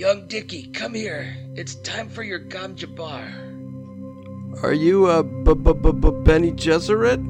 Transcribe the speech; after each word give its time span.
Young 0.00 0.26
Dicky, 0.28 0.62
come 0.68 0.94
here. 0.94 1.36
It's 1.56 1.74
time 1.74 2.08
for 2.08 2.22
your 2.22 2.38
Gom 2.38 2.74
Jabbar. 2.74 4.62
Are 4.62 4.72
you 4.72 5.04
uh 5.04 5.22
b 5.22 5.52
b 5.52 5.74
b 5.74 5.92
b 5.92 6.10
Bene 6.24 6.52
Gesserit? 6.52 7.20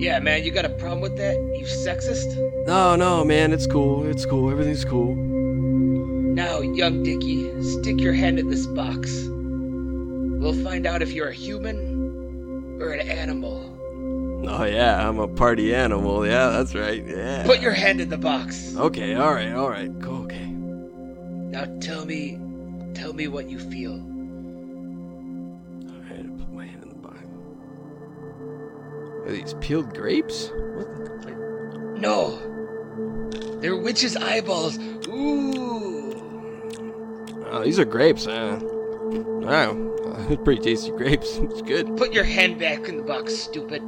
Yeah, 0.00 0.20
man, 0.20 0.44
you 0.44 0.52
got 0.52 0.64
a 0.64 0.68
problem 0.68 1.00
with 1.00 1.16
that? 1.16 1.34
You 1.58 1.66
sexist? 1.66 2.36
No, 2.68 2.94
no, 2.94 3.24
man, 3.24 3.52
it's 3.52 3.66
cool. 3.66 4.06
It's 4.06 4.24
cool. 4.26 4.48
Everything's 4.48 4.84
cool. 4.84 5.16
Now, 5.16 6.60
young 6.60 7.02
Dicky, 7.02 7.50
stick 7.64 7.98
your 8.00 8.12
hand 8.12 8.38
in 8.38 8.48
this 8.48 8.68
box. 8.68 9.10
We'll 9.26 10.62
find 10.62 10.86
out 10.86 11.02
if 11.02 11.10
you're 11.10 11.30
a 11.30 11.34
human 11.34 12.78
or 12.80 12.92
an 12.92 13.08
animal. 13.08 13.64
Oh 14.46 14.62
yeah, 14.62 15.08
I'm 15.08 15.18
a 15.18 15.26
party 15.26 15.74
animal. 15.74 16.24
Yeah, 16.24 16.50
that's 16.50 16.76
right. 16.76 17.04
Yeah. 17.04 17.42
Put 17.44 17.60
your 17.60 17.72
hand 17.72 18.00
in 18.00 18.08
the 18.08 18.18
box. 18.18 18.76
Okay, 18.76 19.14
all 19.14 19.34
right, 19.34 19.52
all 19.52 19.68
right. 19.68 19.90
Cool. 20.00 20.17
Now 21.50 21.64
tell 21.80 22.04
me, 22.04 22.38
tell 22.94 23.12
me 23.12 23.26
what 23.26 23.48
you 23.48 23.58
feel. 23.58 23.92
All 23.92 23.98
right, 26.02 26.20
I 26.20 26.28
put 26.38 26.52
my 26.52 26.66
hand 26.66 26.82
in 26.82 26.88
the 26.90 26.94
box. 26.94 27.18
Are 29.24 29.32
these 29.32 29.54
peeled 29.54 29.94
grapes? 29.94 30.50
What? 30.74 31.22
The... 31.22 31.30
No, 31.98 32.38
they're 33.60 33.76
witches' 33.76 34.16
eyeballs. 34.16 34.78
Ooh. 35.08 36.14
Oh, 37.50 37.62
these 37.64 37.78
are 37.78 37.86
grapes. 37.86 38.26
Uh, 38.26 38.60
wow, 38.62 39.74
pretty 40.44 40.60
tasty 40.60 40.90
grapes. 40.90 41.38
It's 41.42 41.62
good. 41.62 41.96
Put 41.96 42.12
your 42.12 42.24
hand 42.24 42.58
back 42.58 42.88
in 42.88 42.98
the 42.98 43.02
box, 43.02 43.34
stupid. 43.34 43.82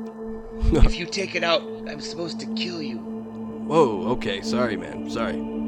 if 0.73 0.99
you 0.99 1.05
take 1.05 1.35
it 1.35 1.45
out, 1.45 1.63
I'm 1.87 2.01
supposed 2.01 2.41
to 2.41 2.47
kill 2.55 2.81
you. 2.81 2.99
Whoa. 2.99 4.09
Okay. 4.13 4.41
Sorry, 4.41 4.77
man. 4.77 5.11
Sorry. 5.11 5.60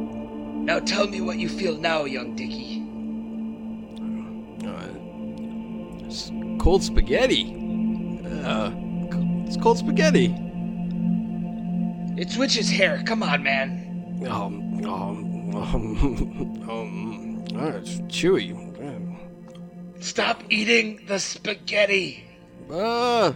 Now 0.62 0.78
tell 0.78 1.08
me 1.08 1.20
what 1.20 1.38
you 1.38 1.48
feel 1.48 1.76
now, 1.76 2.04
young 2.04 2.36
Dicky. 2.36 2.82
Uh, 4.64 6.06
it's 6.06 6.30
cold 6.62 6.84
spaghetti. 6.84 7.52
Uh, 8.44 8.70
it's 9.44 9.56
cold 9.56 9.78
spaghetti. 9.78 10.32
It's 12.16 12.36
witch's 12.36 12.70
hair. 12.70 13.02
Come 13.04 13.24
on, 13.24 13.42
man. 13.42 14.22
Um, 14.28 14.84
um, 14.84 15.56
um, 15.56 16.64
um, 16.70 17.44
oh, 17.56 17.68
it's 17.68 17.96
chewy. 18.02 18.56
Stop 20.00 20.42
eating 20.48 21.00
the 21.08 21.18
spaghetti. 21.18 22.24
Uh, 22.70 23.32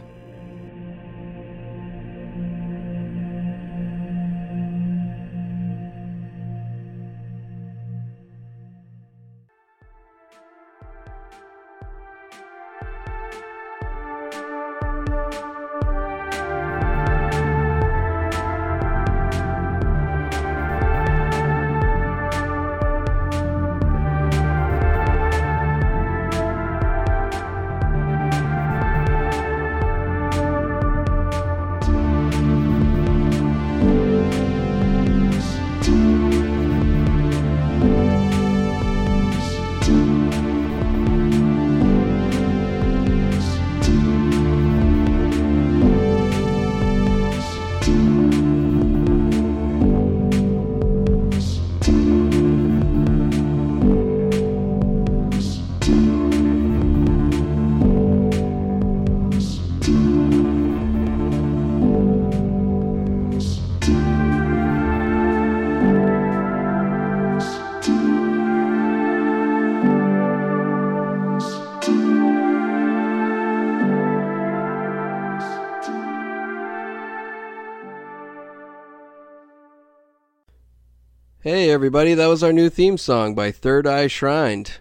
Hey 81.46 81.70
everybody, 81.70 82.12
that 82.14 82.26
was 82.26 82.42
our 82.42 82.52
new 82.52 82.68
theme 82.68 82.98
song 82.98 83.36
by 83.36 83.52
Third 83.52 83.86
Eye 83.86 84.08
Shrined. 84.08 84.78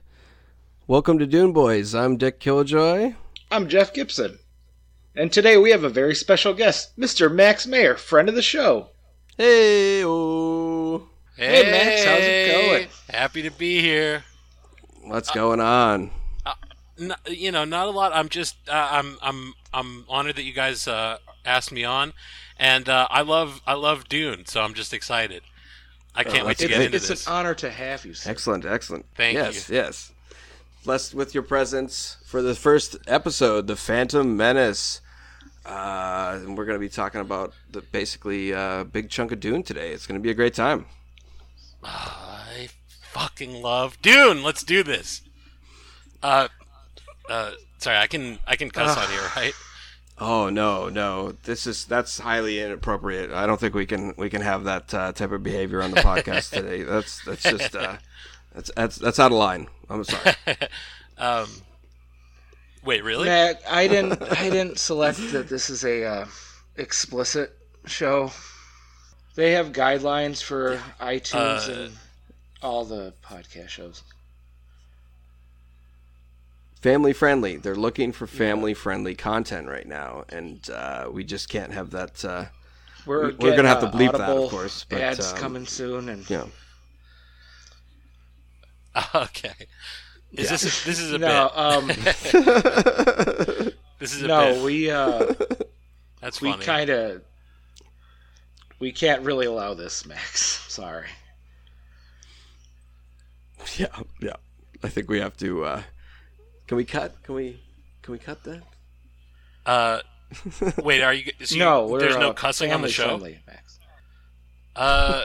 Welcome 0.88 1.20
to 1.20 1.28
Dune 1.28 1.54
Boys. 1.54 1.94
I'm 1.94 2.18
Dick 2.18 2.40
Killjoy. 2.40 3.14
I'm 3.52 3.70
Jeff 3.70 3.94
Gibson. 3.94 4.40
And 5.16 5.32
today 5.32 5.58
we 5.58 5.70
have 5.70 5.84
a 5.84 5.90
very 5.90 6.16
special 6.16 6.56
guest, 6.56 7.00
Mr. 7.00 7.32
Max 7.32 7.68
Mayer, 7.68 7.96
friend 7.98 8.30
of 8.30 8.34
the 8.34 8.42
show. 8.42 8.90
Hey, 9.38 10.04
oh, 10.04 11.08
Hey, 11.38 11.70
Max, 11.70 12.04
how's 12.04 12.24
it 12.24 12.52
going? 12.52 12.88
Happy 13.10 13.44
to 13.44 13.52
be 13.52 13.80
here. 13.80 14.24
what's 15.04 15.30
going 15.30 15.60
on? 15.60 16.10
N- 17.00 17.14
you 17.28 17.52
know, 17.52 17.66
not 17.66 17.86
a 17.86 17.92
lot. 17.92 18.12
I'm 18.12 18.28
just, 18.28 18.56
uh, 18.68 18.88
I'm, 18.90 19.20
I'm, 19.22 19.54
I'm 19.72 20.06
honored 20.10 20.38
that 20.38 20.46
you 20.46 20.54
guys 20.54 20.88
uh, 20.88 21.20
asked 21.46 21.72
me 21.72 21.84
on, 21.84 22.14
and 22.58 22.90
uh, 22.90 23.08
I 23.12 23.22
love, 23.22 23.62
I 23.68 23.76
love 23.76 24.10
Dune, 24.10 24.48
so 24.48 24.64
I'm 24.64 24.74
just 24.74 24.96
excited. 24.96 25.44
I 26.16 26.24
can't 26.24 26.44
Oh, 26.44 26.48
wait 26.48 26.58
to 26.60 26.68
get 26.68 26.76
great. 26.78 26.86
into 26.88 26.98
it's 26.98 27.08
this. 27.10 27.20
It's 27.22 27.28
an 27.28 27.34
honor 27.34 27.54
to 27.56 27.70
have 27.70 28.06
you. 28.06 28.14
Sir. 28.14 28.30
Excellent, 28.32 28.66
excellent. 28.66 29.06
Thank 29.16 29.36
yes, 29.36 29.70
you. 29.70 29.76
yes. 29.76 30.12
yes. 30.12 30.12
Blessed 30.86 31.14
with 31.16 31.34
your 31.34 31.44
presence 31.44 32.18
for 32.26 32.42
the 32.42 32.54
first 32.56 32.96
episode, 33.08 33.68
The 33.68 33.76
Phantom 33.76 34.38
Menace. 34.38 35.02
Uh, 35.66 36.40
and 36.44 36.56
we're 36.58 36.66
going 36.66 36.76
to 36.76 36.80
be 36.80 36.90
talking 36.90 37.22
about 37.22 37.54
the 37.72 37.82
basically 37.82 38.54
uh, 38.54 38.84
big 38.84 39.10
chunk 39.10 39.32
of 39.32 39.40
Dune 39.40 39.64
today. 39.64 39.92
It's 39.94 40.06
going 40.06 40.20
to 40.20 40.24
be 40.24 40.30
a 40.30 40.36
great 40.36 40.54
time. 40.54 40.86
I 41.84 42.70
fucking 43.12 43.62
love 43.62 44.00
Dune. 44.02 44.44
Let's 44.44 44.64
do 44.64 44.84
this. 44.84 45.22
Uh, 46.22 46.48
uh, 47.30 47.52
sorry, 47.80 47.98
I 47.98 48.08
can, 48.08 48.38
I 48.48 48.56
can 48.56 48.70
cuss 48.70 48.96
out 48.96 49.10
here, 49.10 49.22
right? 49.36 49.54
Oh 50.18 50.50
no, 50.50 50.88
no! 50.88 51.34
This 51.44 51.68
is 51.68 51.84
that's 51.86 52.20
highly 52.20 52.62
inappropriate. 52.62 53.32
I 53.32 53.46
don't 53.46 53.60
think 53.60 53.74
we 53.76 53.86
can 53.86 54.14
we 54.18 54.30
can 54.30 54.42
have 54.42 54.64
that 54.64 54.94
uh, 54.94 55.12
type 55.12 55.32
of 55.32 55.44
behavior 55.44 55.82
on 55.82 55.92
the 55.92 55.98
podcast 56.02 56.50
today. 56.54 56.84
That's 56.84 57.24
that's 57.26 57.44
just 57.44 57.76
uh, 57.76 57.98
that's 58.54 58.72
that's 58.76 58.96
that's 58.96 59.20
out 59.20 59.32
of 59.34 59.38
line. 59.38 59.68
I'm 59.90 60.04
sorry. 60.04 60.36
Um, 61.18 61.48
wait, 62.84 63.02
really? 63.06 63.24
Matt, 63.30 63.62
I 63.70 63.88
didn't. 63.90 64.22
I 64.22 64.50
didn't 64.50 64.80
select 64.80 65.18
that 65.32 65.48
this 65.48 65.70
is 65.70 65.86
a 65.86 66.04
uh, 66.04 66.26
explicit 66.76 67.58
show. 67.86 68.32
They 69.36 69.52
have 69.54 69.72
guidelines 69.72 70.44
for 70.44 70.82
iTunes 71.00 71.70
Uh, 71.70 71.72
and 71.84 71.94
all 72.62 72.84
the 72.84 73.14
podcast 73.24 73.70
shows. 73.70 74.04
Family 76.86 77.14
friendly. 77.14 77.58
They're 77.58 77.74
looking 77.74 78.12
for 78.12 78.28
family 78.28 78.76
friendly 78.76 79.16
content 79.16 79.68
right 79.68 79.88
now, 79.88 80.24
and 80.30 80.70
uh, 80.70 81.10
we 81.12 81.24
just 81.24 81.50
can't 81.50 81.74
have 81.74 81.90
that. 81.92 82.24
Uh, 82.24 82.46
We're, 83.08 83.34
we're 83.40 83.56
gonna 83.56 83.70
have 83.70 83.80
to 83.80 83.88
uh, 83.88 83.92
bleep 83.92 84.12
that, 84.12 84.30
of 84.30 84.52
course, 84.52 84.86
but, 84.88 85.02
ads 85.02 85.34
um, 85.34 85.38
coming 85.40 85.66
soon, 85.66 86.10
and 86.10 86.30
yeah. 86.30 86.46
Okay. 89.16 89.56
Is 90.34 90.50
this 90.50 90.62
a, 90.62 90.86
this 90.86 91.00
is 91.00 91.12
a 91.14 91.18
no, 91.18 91.50
um. 91.56 91.88
This 93.98 94.14
is 94.14 94.24
a 94.24 94.28
no, 94.28 94.54
bit. 94.54 94.64
we 94.64 94.92
uh, 94.92 95.34
That's 96.22 96.42
we 96.42 96.54
kind 96.58 96.90
of 96.90 97.22
we 98.80 98.92
can't 98.92 99.24
really 99.24 99.46
allow 99.48 99.74
this, 99.74 100.06
Max. 100.06 100.42
Sorry. 100.72 101.08
yeah, 103.78 103.88
yeah. 104.22 104.36
I 104.84 104.90
think 104.90 105.10
we 105.10 105.22
have 105.22 105.38
to. 105.38 105.64
Uh, 105.64 105.82
can 106.68 106.78
we 106.78 106.86
cut? 106.86 107.22
Can 107.24 107.36
we? 107.36 107.60
Can 108.02 108.12
we 108.12 108.20
cut 108.20 108.44
that? 108.44 108.62
Uh, 109.66 110.00
wait, 110.84 111.02
are 111.02 111.14
you? 111.14 111.32
So 111.44 111.56
you 111.56 111.60
no, 111.60 111.88
we're, 111.88 112.00
there's 112.00 112.18
no 112.18 112.32
uh, 112.32 112.34
cussing 112.34 112.72
on 112.72 112.82
the 112.82 112.90
show. 112.90 113.06
friendly, 113.06 113.40
Max. 113.48 113.80
Uh, 114.76 115.24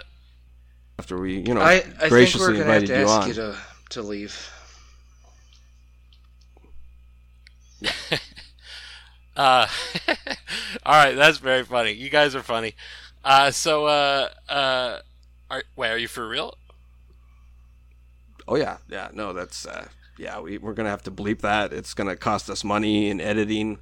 After 0.99 1.19
we, 1.19 1.39
you 1.39 1.55
know, 1.55 1.61
I, 1.61 1.75
I 1.75 1.81
think 1.81 2.09
graciously 2.09 2.53
we're 2.53 2.59
gonna 2.59 2.73
have 2.73 2.83
invited 2.83 2.95
to 2.95 3.01
you 3.01 3.07
ask 3.07 3.23
on. 3.23 3.29
you 3.29 3.35
to 3.35 3.57
to 3.91 4.03
leave. 4.03 4.51
uh, 9.37 9.67
all 10.87 11.05
right, 11.05 11.15
that's 11.15 11.39
very 11.39 11.65
funny. 11.65 11.93
You 11.93 12.11
guys 12.11 12.35
are 12.35 12.43
funny. 12.43 12.75
Uh, 13.25 13.51
so 13.51 13.87
uh, 13.87 14.29
uh, 14.49 14.99
are, 15.51 15.63
wait, 15.77 15.91
are 15.91 15.99
you 15.99 16.09
for 16.09 16.29
real? 16.29 16.55
Oh 18.47 18.57
yeah, 18.57 18.79
yeah. 18.89 19.09
No, 19.13 19.33
that's 19.33 19.67
uh, 19.67 19.89
yeah. 20.21 20.41
We 20.41 20.59
we're 20.59 20.75
gonna 20.75 20.91
have 20.91 21.03
to 21.05 21.11
bleep 21.11 21.41
that. 21.41 21.73
It's 21.73 21.95
gonna 21.95 22.17
cost 22.17 22.49
us 22.51 22.63
money 22.63 23.09
in 23.11 23.21
editing. 23.21 23.79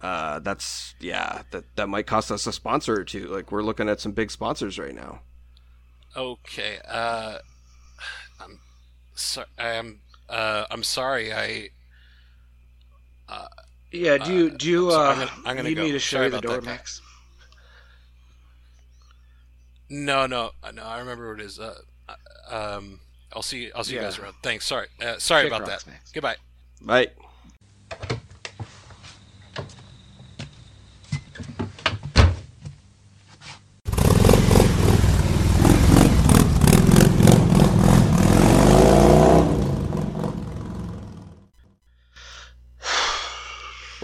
Uh, 0.00 0.38
that's 0.40 0.94
yeah. 1.00 1.42
That 1.52 1.64
that 1.76 1.88
might 1.88 2.06
cost 2.06 2.30
us 2.32 2.46
a 2.46 2.52
sponsor 2.52 2.98
or 3.00 3.04
two. 3.04 3.26
Like 3.26 3.52
we're 3.52 3.62
looking 3.62 3.88
at 3.88 4.00
some 4.00 4.12
big 4.12 4.30
sponsors 4.30 4.78
right 4.78 4.94
now. 4.94 5.20
Okay. 6.16 6.78
Uh, 6.88 7.38
I'm 8.40 8.58
sorry. 9.14 9.46
I'm 9.58 10.00
uh, 10.28 10.64
I'm 10.70 10.82
sorry. 10.82 11.32
I 11.32 11.68
Yeah, 13.92 14.16
do 14.18 14.32
you 14.32 14.50
do 14.50 14.68
you 14.68 14.90
so 14.90 15.00
uh, 15.00 15.04
I'm 15.04 15.18
gonna- 15.18 15.30
I'm 15.44 15.56
gonna 15.56 15.68
need 15.68 15.74
go. 15.76 15.84
me 15.84 15.92
to 15.92 15.98
show 15.98 16.22
you 16.22 16.30
the 16.30 16.40
door, 16.40 16.54
that. 16.56 16.64
Max? 16.64 17.00
no 19.90 20.26
no 20.26 20.52
uh, 20.62 20.70
no. 20.70 20.82
I 20.82 20.98
remember 20.98 21.30
what 21.30 21.40
it 21.40 21.44
is. 21.46 21.58
Uh, 21.60 21.74
uh, 22.08 22.76
um, 22.78 23.00
I'll 23.34 23.42
see. 23.42 23.70
I'll 23.72 23.84
see 23.84 23.94
you 23.94 24.00
guys 24.00 24.18
around. 24.18 24.34
Thanks. 24.42 24.66
Sorry. 24.66 24.88
Uh, 25.00 25.18
sorry 25.18 25.44
Kick 25.44 25.52
about 25.52 25.66
that. 25.66 25.86
Max. 25.86 26.12
Goodbye. 26.12 26.36
Bye. 26.80 27.10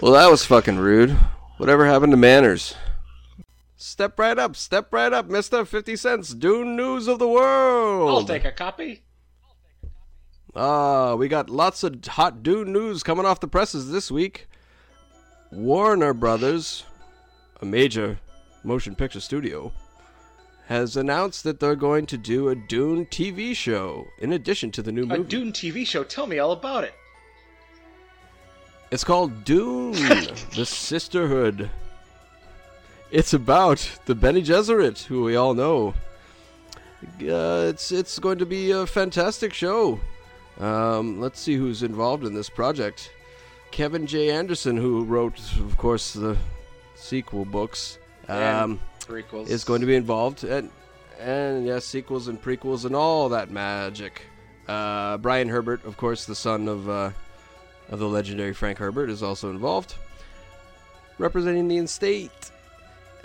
Well, 0.01 0.13
that 0.13 0.31
was 0.31 0.45
fucking 0.45 0.77
rude. 0.77 1.11
Whatever 1.57 1.85
happened 1.85 2.13
to 2.13 2.17
manners? 2.17 2.73
Step 3.75 4.17
right 4.17 4.39
up, 4.39 4.55
step 4.55 4.93
right 4.93 5.11
up, 5.11 5.27
mister. 5.27 5.65
50 5.65 5.97
cents. 5.97 6.33
Dune 6.33 6.77
News 6.77 7.07
of 7.07 7.19
the 7.19 7.27
World. 7.27 8.09
I'll 8.09 8.23
take 8.23 8.45
a 8.45 8.51
copy. 8.51 9.03
Ah, 10.55 11.15
we 11.15 11.27
got 11.27 11.49
lots 11.49 11.83
of 11.83 12.03
hot 12.05 12.41
Dune 12.41 12.73
news 12.73 13.03
coming 13.03 13.25
off 13.25 13.39
the 13.39 13.47
presses 13.47 13.91
this 13.91 14.09
week. 14.09 14.47
Warner 15.51 16.13
Brothers, 16.13 16.85
a 17.61 17.65
major 17.65 18.19
motion 18.63 18.95
picture 18.95 19.19
studio, 19.19 19.71
has 20.67 20.97
announced 20.97 21.43
that 21.43 21.59
they're 21.59 21.75
going 21.75 22.05
to 22.07 22.17
do 22.17 22.49
a 22.49 22.55
Dune 22.55 23.05
TV 23.07 23.55
show 23.55 24.05
in 24.19 24.33
addition 24.33 24.71
to 24.71 24.81
the 24.81 24.91
new 24.91 25.05
movie. 25.05 25.21
A. 25.21 25.23
Dune 25.23 25.51
TV 25.51 25.85
show. 25.85 26.03
Tell 26.03 26.27
me 26.27 26.39
all 26.39 26.51
about 26.51 26.83
it. 26.83 26.93
It's 28.91 29.03
called 29.03 29.43
Dune: 29.43 29.91
The 30.55 30.65
Sisterhood. 30.65 31.69
It's 33.11 33.33
about 33.33 33.99
the 34.05 34.15
Bene 34.15 34.41
Gesserit, 34.41 35.03
who 35.05 35.23
we 35.23 35.35
all 35.35 35.53
know. 35.53 35.93
Uh, 37.21 37.67
it's 37.69 37.91
it's 37.91 38.19
going 38.19 38.39
to 38.39 38.45
be 38.45 38.71
a 38.71 38.85
fantastic 38.85 39.53
show. 39.53 39.99
Um, 40.59 41.19
let's 41.19 41.39
see 41.39 41.55
who's 41.55 41.83
involved 41.83 42.25
in 42.25 42.33
this 42.33 42.49
project. 42.49 43.11
Kevin 43.71 44.07
J. 44.07 44.31
Anderson, 44.31 44.75
who 44.75 45.03
wrote, 45.03 45.39
of 45.57 45.77
course, 45.77 46.13
the 46.13 46.37
sequel 46.95 47.45
books, 47.45 47.97
um, 48.27 48.79
Prequels. 48.99 49.47
is 49.47 49.63
going 49.63 49.81
to 49.81 49.87
be 49.87 49.95
involved, 49.95 50.43
and 50.43 50.69
and 51.19 51.65
yes, 51.65 51.85
sequels 51.85 52.27
and 52.27 52.41
prequels 52.41 52.85
and 52.85 52.95
all 52.95 53.29
that 53.29 53.51
magic. 53.51 54.23
Uh, 54.67 55.17
Brian 55.17 55.49
Herbert, 55.49 55.83
of 55.85 55.97
course, 55.97 56.25
the 56.25 56.35
son 56.35 56.67
of 56.67 56.89
uh, 56.89 57.11
of 57.89 57.99
the 57.99 58.07
legendary 58.07 58.53
Frank 58.53 58.77
Herbert, 58.77 59.09
is 59.09 59.23
also 59.23 59.49
involved, 59.49 59.95
representing 61.17 61.67
the 61.67 61.77
estate. 61.77 62.51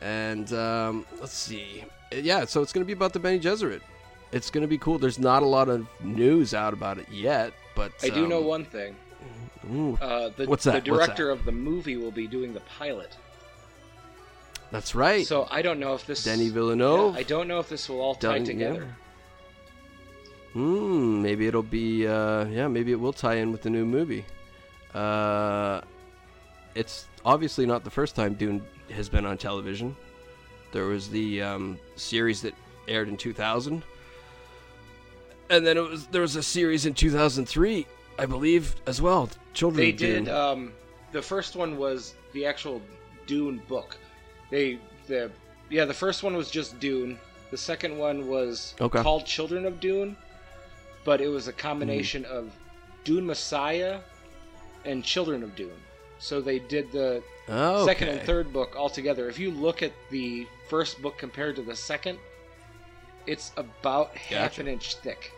And 0.01 0.53
um, 0.53 1.07
let's 1.21 1.35
see, 1.35 1.85
yeah, 2.13 2.45
so 2.45 2.61
it's 2.63 2.73
going 2.73 2.85
to 2.85 2.87
be 2.87 2.93
about 2.93 3.13
the 3.13 3.19
Bene 3.19 3.41
Gesserit. 3.41 3.81
It's 4.35 4.51
going 4.51 4.63
to 4.63 4.69
be 4.69 4.79
cool. 4.79 4.99
There's 4.99 5.19
not 5.19 5.43
a 5.43 5.47
lot 5.47 5.69
of 5.69 5.87
news 6.03 6.55
out 6.55 6.73
about 6.73 6.99
it 6.99 7.07
yet, 7.11 7.53
but 7.77 7.93
I 8.03 8.09
do 8.09 8.27
know 8.27 8.41
um, 8.41 8.47
one 8.47 8.65
thing. 8.65 8.97
ooh, 9.73 9.97
Uh, 10.01 10.31
the, 10.37 10.47
What's 10.47 10.65
that? 10.65 10.75
the 10.85 10.91
director 10.91 11.31
of 11.31 11.45
the 11.45 11.53
movie 11.53 11.97
will 11.97 12.11
be 12.11 12.27
doing 12.27 12.53
the 12.53 12.61
pilot. 12.61 13.17
that's 14.73 14.95
right. 14.95 15.25
So 15.27 15.47
I 15.51 15.63
don't 15.63 15.79
know 15.79 15.95
if 15.95 16.05
this. 16.05 16.25
Denis 16.25 16.51
Villeneuve. 16.51 17.15
Yeah, 17.15 17.21
I 17.21 17.23
don't 17.23 17.47
know 17.47 17.61
if 17.61 17.69
this 17.69 17.89
will 17.89 18.01
all 18.01 18.17
tie 18.17 18.41
together. 18.41 18.89
yeah. 18.89 18.91
Hmm, 20.55 21.23
maybe 21.23 21.47
it'll 21.47 21.63
be, 21.63 22.07
uh, 22.07 22.45
yeah, 22.47 22.69
maybe 22.69 22.93
it 22.93 23.01
will 23.01 23.13
tie 23.13 23.37
in 23.37 23.51
with 23.53 23.63
the 23.63 23.71
new 23.71 23.85
movie. 23.85 24.25
Uh, 24.95 25.81
it's 26.75 27.07
obviously 27.25 27.67
not 27.67 27.83
the 27.85 27.91
first 27.91 28.15
time 28.15 28.35
Dune 28.35 28.63
has 28.91 29.09
been 29.09 29.27
on 29.27 29.37
television. 29.39 29.97
There 30.73 30.87
was 30.87 31.09
the 31.09 31.43
um, 31.43 31.79
series 31.97 32.43
that 32.43 32.55
aired 32.89 33.09
in 33.09 33.17
2000, 33.17 33.83
and 35.51 35.67
then 35.67 35.77
it 35.77 35.89
was 35.89 36.07
there 36.09 36.23
was 36.23 36.37
a 36.37 36.43
series 36.43 36.87
in 36.87 36.95
2003, 36.95 37.87
I 38.19 38.27
believe, 38.27 38.77
as 38.87 39.01
well. 39.01 39.29
Children 39.53 39.85
They 39.85 39.91
of 39.91 39.97
Dune. 39.97 40.25
did. 40.25 40.33
Um, 40.35 40.73
the 41.13 41.23
first 41.23 41.57
one 41.57 41.77
was 41.77 42.15
the 42.33 42.47
actual 42.47 42.83
Dune 43.27 43.63
book. 43.69 43.97
They 44.51 44.79
the 45.07 45.31
yeah 45.71 45.85
the 45.85 45.95
first 45.95 46.23
one 46.23 46.37
was 46.37 46.51
just 46.51 46.79
Dune. 46.81 47.19
The 47.51 47.59
second 47.59 47.97
one 47.99 48.29
was 48.29 48.75
Okay. 48.81 49.03
called 49.03 49.27
Children 49.27 49.65
of 49.65 49.79
Dune, 49.79 50.17
but 51.05 51.21
it 51.21 51.29
was 51.29 51.47
a 51.47 51.53
combination 51.53 52.25
of 52.25 52.53
Dune 53.05 53.27
Messiah 53.27 54.01
and 54.85 55.05
Children 55.05 55.43
of 55.43 55.55
Dune. 55.55 55.71
So 56.19 56.41
they 56.41 56.59
did 56.59 56.91
the 56.91 57.23
oh, 57.49 57.87
second 57.87 58.09
and 58.09 58.21
third 58.23 58.53
book 58.53 58.75
all 58.77 58.89
together. 58.89 59.29
If 59.29 59.39
you 59.39 59.51
look 59.51 59.83
at 59.83 59.93
the 60.11 60.47
first 60.69 61.01
book 61.03 61.19
compared 61.19 61.55
to 61.57 61.63
the 61.63 61.77
second, 61.77 62.19
it's 63.27 63.53
about 63.57 64.17
half 64.17 64.53
Gotcha. 64.53 64.61
an 64.63 64.69
inch 64.69 64.97
thick. 64.97 65.33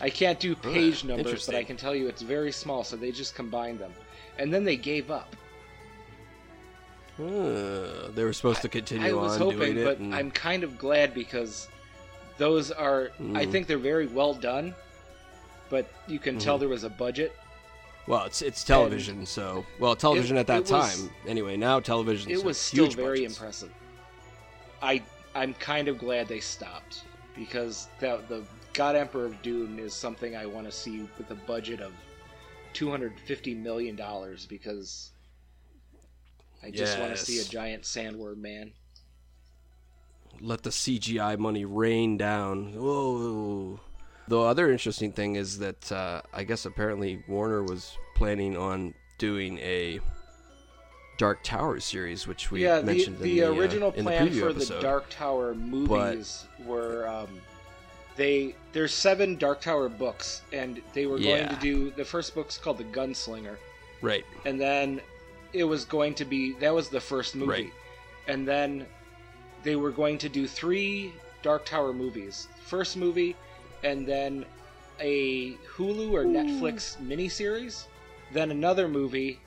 I 0.00 0.10
can't 0.10 0.38
do 0.38 0.54
page 0.54 1.02
numbers, 1.04 1.46
but. 1.46 1.54
I 1.56 1.64
can 1.64 1.76
tell 1.76 1.94
you 1.94 2.06
it's 2.08 2.22
very 2.22 2.52
small, 2.52 2.84
so 2.84 2.96
they 2.96 3.10
just 3.10 3.34
combined 3.34 3.78
them. 3.80 3.92
And 4.38 4.52
then 4.54 4.62
they 4.64 4.76
gave 4.76 5.10
up. 5.10 5.34
Uh, 7.18 8.08
they 8.14 8.22
were 8.22 8.32
supposed 8.32 8.62
to 8.62 8.68
continue 8.68 9.08
I 9.08 9.12
was 9.12 9.34
on 9.34 9.40
hoping, 9.52 9.82
but 9.82 9.98
and- 9.98 10.14
I'm 10.14 10.30
kind 10.30 10.62
of 10.62 10.78
glad 10.78 11.14
because 11.14 11.66
those 12.36 12.70
are, 12.70 13.10
I 13.34 13.44
Mm. 13.44 13.50
think 13.50 13.66
they're 13.66 13.76
very 13.78 14.06
well 14.06 14.34
done, 14.34 14.72
but 15.68 15.90
you 16.06 16.20
can 16.20 16.36
Mm-hmm. 16.36 16.44
tell 16.44 16.58
there 16.58 16.68
was 16.68 16.84
a 16.84 16.88
budget. 16.90 17.36
Well, 18.06 18.24
it's 18.24 18.40
it's 18.40 18.62
television, 18.64 19.26
so 19.26 19.66
well, 19.80 19.94
television 19.96 20.36
at 20.38 20.46
that 20.46 20.58
it 20.58 20.70
was- 20.70 20.96
time. 21.00 21.10
Anyway, 21.26 21.56
now 21.56 21.80
television. 21.80 22.30
It 22.30 22.42
was 22.44 22.56
still 22.56 22.86
very 22.88 23.18
budgets. 23.22 23.36
impressive. 23.36 23.72
I 24.80 25.02
I'm 25.34 25.54
kind 25.54 25.88
of 25.88 25.98
glad 25.98 26.28
they 26.28 26.40
stopped 26.40 27.04
because 27.34 27.88
the 28.00 28.20
the 28.28 28.42
God 28.72 28.96
Emperor 28.96 29.26
of 29.26 29.40
Dune 29.42 29.78
is 29.78 29.94
something 29.94 30.36
I 30.36 30.46
want 30.46 30.66
to 30.66 30.72
see 30.72 31.08
with 31.18 31.30
a 31.30 31.34
budget 31.34 31.80
of 31.80 31.92
250 32.74 33.54
million 33.54 33.96
dollars 33.96 34.46
because 34.46 35.12
I 36.62 36.70
just 36.70 36.98
want 36.98 37.16
to 37.16 37.16
see 37.16 37.40
a 37.40 37.44
giant 37.44 37.84
sandworm 37.84 38.38
man. 38.38 38.72
Let 40.40 40.62
the 40.62 40.70
CGI 40.70 41.38
money 41.38 41.64
rain 41.64 42.16
down. 42.16 42.72
Whoa. 42.74 43.80
The 44.28 44.38
other 44.38 44.70
interesting 44.70 45.12
thing 45.12 45.36
is 45.36 45.58
that 45.58 45.90
uh, 45.90 46.22
I 46.32 46.44
guess 46.44 46.66
apparently 46.66 47.24
Warner 47.28 47.62
was 47.62 47.96
planning 48.14 48.56
on 48.56 48.94
doing 49.18 49.58
a 49.58 50.00
Dark 51.18 51.42
Tower 51.42 51.80
series, 51.80 52.26
which 52.26 52.50
we 52.50 52.62
yeah, 52.62 52.78
the, 52.78 52.86
mentioned 52.86 53.18
the 53.18 53.40
in 53.40 53.54
the 53.54 53.60
original 53.60 53.90
uh, 53.90 53.94
in 53.94 54.04
the 54.04 54.10
plan 54.10 54.28
preview 54.28 54.40
for 54.40 54.50
episode. 54.50 54.74
the 54.76 54.80
Dark 54.80 55.06
Tower 55.10 55.54
movies 55.54 56.46
were 56.64 57.06
um, 57.08 57.28
they 58.16 58.54
there's 58.72 58.94
seven 58.94 59.36
Dark 59.36 59.60
Tower 59.60 59.88
books, 59.88 60.42
and 60.52 60.80
they 60.94 61.06
were 61.06 61.18
going 61.18 61.42
Yeah. 61.42 61.48
to 61.48 61.56
do 61.60 61.90
the 61.90 62.04
first 62.04 62.34
book's 62.34 62.56
called 62.56 62.78
the 62.78 62.84
Gunslinger, 62.84 63.56
right. 64.00 64.24
and 64.46 64.60
then 64.60 65.00
it 65.52 65.64
was 65.64 65.84
going 65.84 66.14
to 66.14 66.24
be 66.24 66.52
that 66.60 66.72
was 66.72 66.88
the 66.88 67.00
first 67.00 67.34
movie, 67.34 67.50
Right. 67.50 67.72
and 68.28 68.46
then 68.46 68.86
they 69.64 69.74
were 69.76 69.90
going 69.90 70.18
to 70.18 70.28
do 70.28 70.46
three 70.46 71.12
Dark 71.42 71.66
Tower 71.66 71.92
movies. 71.92 72.46
First 72.64 72.96
movie, 72.96 73.34
and 73.82 74.06
then 74.06 74.44
a 75.00 75.54
Hulu 75.76 76.12
or 76.12 76.24
Netflix 76.24 76.96
miniseries, 76.98 77.86
then 78.32 78.50
another 78.50 78.86
movie, 78.88 79.40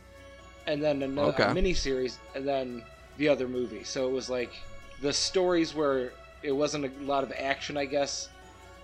and 0.67 0.81
then 0.81 1.01
another 1.03 1.29
Okay. 1.33 1.43
miniseries, 1.45 2.17
and 2.35 2.47
then 2.47 2.83
the 3.17 3.27
other 3.29 3.47
movie. 3.47 3.83
So 3.83 4.07
it 4.07 4.11
was 4.11 4.29
like 4.29 4.51
the 5.01 5.13
stories 5.13 5.73
where 5.73 6.13
it 6.43 6.51
wasn't 6.51 6.85
a 6.85 7.03
lot 7.03 7.23
of 7.23 7.31
action, 7.37 7.77
I 7.77 7.85
guess, 7.85 8.29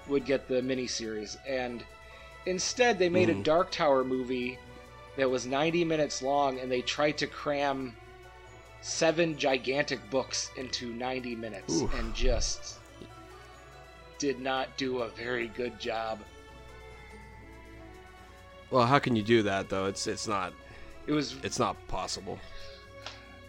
would 0.08 0.26
get 0.26 0.48
the 0.48 0.62
mini 0.62 0.88
series. 0.88 1.38
and 1.48 1.84
instead 2.46 2.98
they 2.98 3.10
made 3.10 3.30
a 3.30 3.36
Mhm. 3.36 3.44
Dark 3.44 3.72
Tower 3.72 4.06
movie 4.06 4.58
that 5.18 5.30
was 5.30 5.46
90 5.46 5.84
minutes 5.84 6.22
long, 6.22 6.60
and 6.60 6.72
they 6.72 6.82
tried 6.82 7.18
to 7.18 7.28
cram 7.28 7.94
seven 8.80 9.38
gigantic 9.38 10.10
books 10.10 10.50
into 10.56 10.94
90 10.94 11.36
minutes, 11.36 11.82
Oof. 11.82 11.94
and 11.94 12.14
just 12.16 12.76
did 14.18 14.40
not 14.40 14.78
do 14.78 15.00
a 15.00 15.10
very 15.10 15.48
good 15.50 15.78
job. 15.80 16.24
Well, 18.70 18.86
how 18.86 19.00
can 19.00 19.16
you 19.16 19.24
do 19.24 19.44
that 19.44 19.70
though? 19.70 19.86
It's 19.86 20.08
it's 20.08 20.28
not 20.28 20.54
It 21.08 21.12
was 21.14 21.36
it's 21.44 21.60
not 21.60 21.76
possible. 21.88 22.40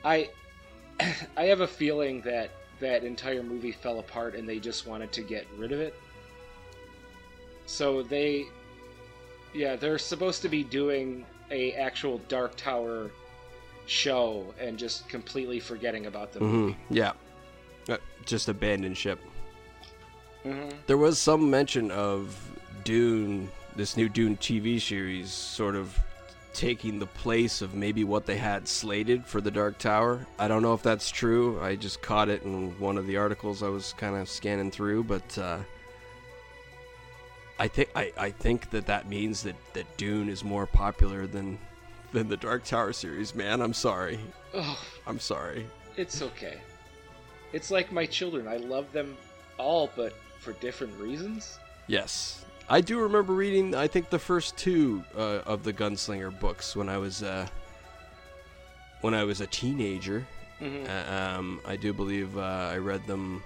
I 0.04 0.30
I 1.36 1.44
have 1.44 1.60
a 1.60 1.66
feeling 1.68 2.22
that 2.22 2.50
that 2.80 3.04
entire 3.04 3.42
movie 3.42 3.72
fell 3.72 3.98
apart 3.98 4.34
and 4.36 4.48
they 4.48 4.60
just 4.60 4.86
wanted 4.86 5.12
to 5.12 5.22
get 5.22 5.46
rid 5.56 5.72
of 5.72 5.80
it. 5.80 5.94
So 7.66 8.02
they 8.02 8.52
Yeah, 9.52 9.76
they're 9.76 9.98
supposed 9.98 10.42
to 10.42 10.48
be 10.48 10.64
doing 10.64 11.26
a 11.50 11.72
actual 11.74 12.18
Dark 12.28 12.56
Tower 12.56 13.12
show 13.86 14.54
and 14.58 14.78
just 14.78 15.08
completely 15.08 15.60
forgetting 15.60 16.06
about 16.06 16.32
the 16.32 16.40
hmm 16.40 16.44
movie. 16.44 16.78
Yeah. 16.90 17.12
Uh, 17.88 17.98
just 18.26 18.48
abandoned 18.48 18.96
ship. 18.98 19.18
hmm 20.44 20.70
There 20.86 20.98
was 20.98 21.18
some 21.18 21.50
mention 21.50 21.90
of 21.90 22.38
Dune, 22.84 23.52
this 23.76 23.96
new 23.96 24.08
Dune 24.08 24.36
TV 24.36 24.80
series, 24.80 25.32
sort 25.32 25.74
of 25.76 25.98
taking 26.58 26.98
the 26.98 27.06
place 27.06 27.62
of 27.62 27.72
maybe 27.72 28.02
what 28.02 28.26
they 28.26 28.36
had 28.36 28.66
slated 28.66 29.24
for 29.24 29.40
the 29.40 29.50
Dark 29.50 29.78
Tower. 29.78 30.26
I 30.40 30.48
don't 30.48 30.60
know 30.60 30.74
if 30.74 30.82
that's 30.82 31.08
true. 31.08 31.60
I 31.62 31.76
just 31.76 32.02
caught 32.02 32.28
it 32.28 32.42
in 32.42 32.76
one 32.80 32.98
of 32.98 33.06
the 33.06 33.16
articles 33.16 33.62
I 33.62 33.68
was 33.68 33.94
kind 33.96 34.16
of 34.16 34.28
scanning 34.28 34.72
through, 34.72 35.04
but 35.04 35.38
uh, 35.38 35.58
I 37.60 37.68
think 37.68 37.90
I, 37.94 38.12
I 38.18 38.30
think 38.32 38.70
that 38.70 38.86
that 38.86 39.08
means 39.08 39.44
that, 39.44 39.54
that 39.74 39.96
Dune 39.96 40.28
is 40.28 40.42
more 40.42 40.66
popular 40.66 41.28
than 41.28 41.60
than 42.12 42.28
the 42.28 42.36
Dark 42.36 42.64
Tower 42.64 42.92
series. 42.92 43.36
Man, 43.36 43.60
I'm 43.60 43.74
sorry. 43.74 44.18
Oh, 44.52 44.82
I'm 45.06 45.20
sorry. 45.20 45.64
it's 45.96 46.22
okay. 46.22 46.58
It's 47.52 47.70
like 47.70 47.92
my 47.92 48.04
children. 48.04 48.48
I 48.48 48.56
love 48.56 48.90
them 48.92 49.16
all, 49.58 49.90
but 49.94 50.12
for 50.40 50.54
different 50.54 50.98
reasons. 50.98 51.56
Yes. 51.86 52.37
I 52.70 52.80
do 52.80 53.00
remember 53.00 53.32
reading, 53.32 53.74
I 53.74 53.86
think, 53.86 54.10
the 54.10 54.18
first 54.18 54.56
two 54.56 55.02
uh, 55.16 55.40
of 55.46 55.64
the 55.64 55.72
Gunslinger 55.72 56.38
books 56.38 56.76
when 56.76 56.88
I 56.88 56.98
was 56.98 57.22
uh, 57.22 57.46
when 59.00 59.14
I 59.14 59.24
was 59.24 59.40
a 59.40 59.46
teenager. 59.46 60.26
hmm 60.58 60.84
Uh, 60.86 61.14
um, 61.14 61.60
I 61.66 61.76
do 61.76 61.92
believe 61.92 62.36
uh, 62.36 62.70
I 62.72 62.76
read 62.78 63.06
them. 63.06 63.42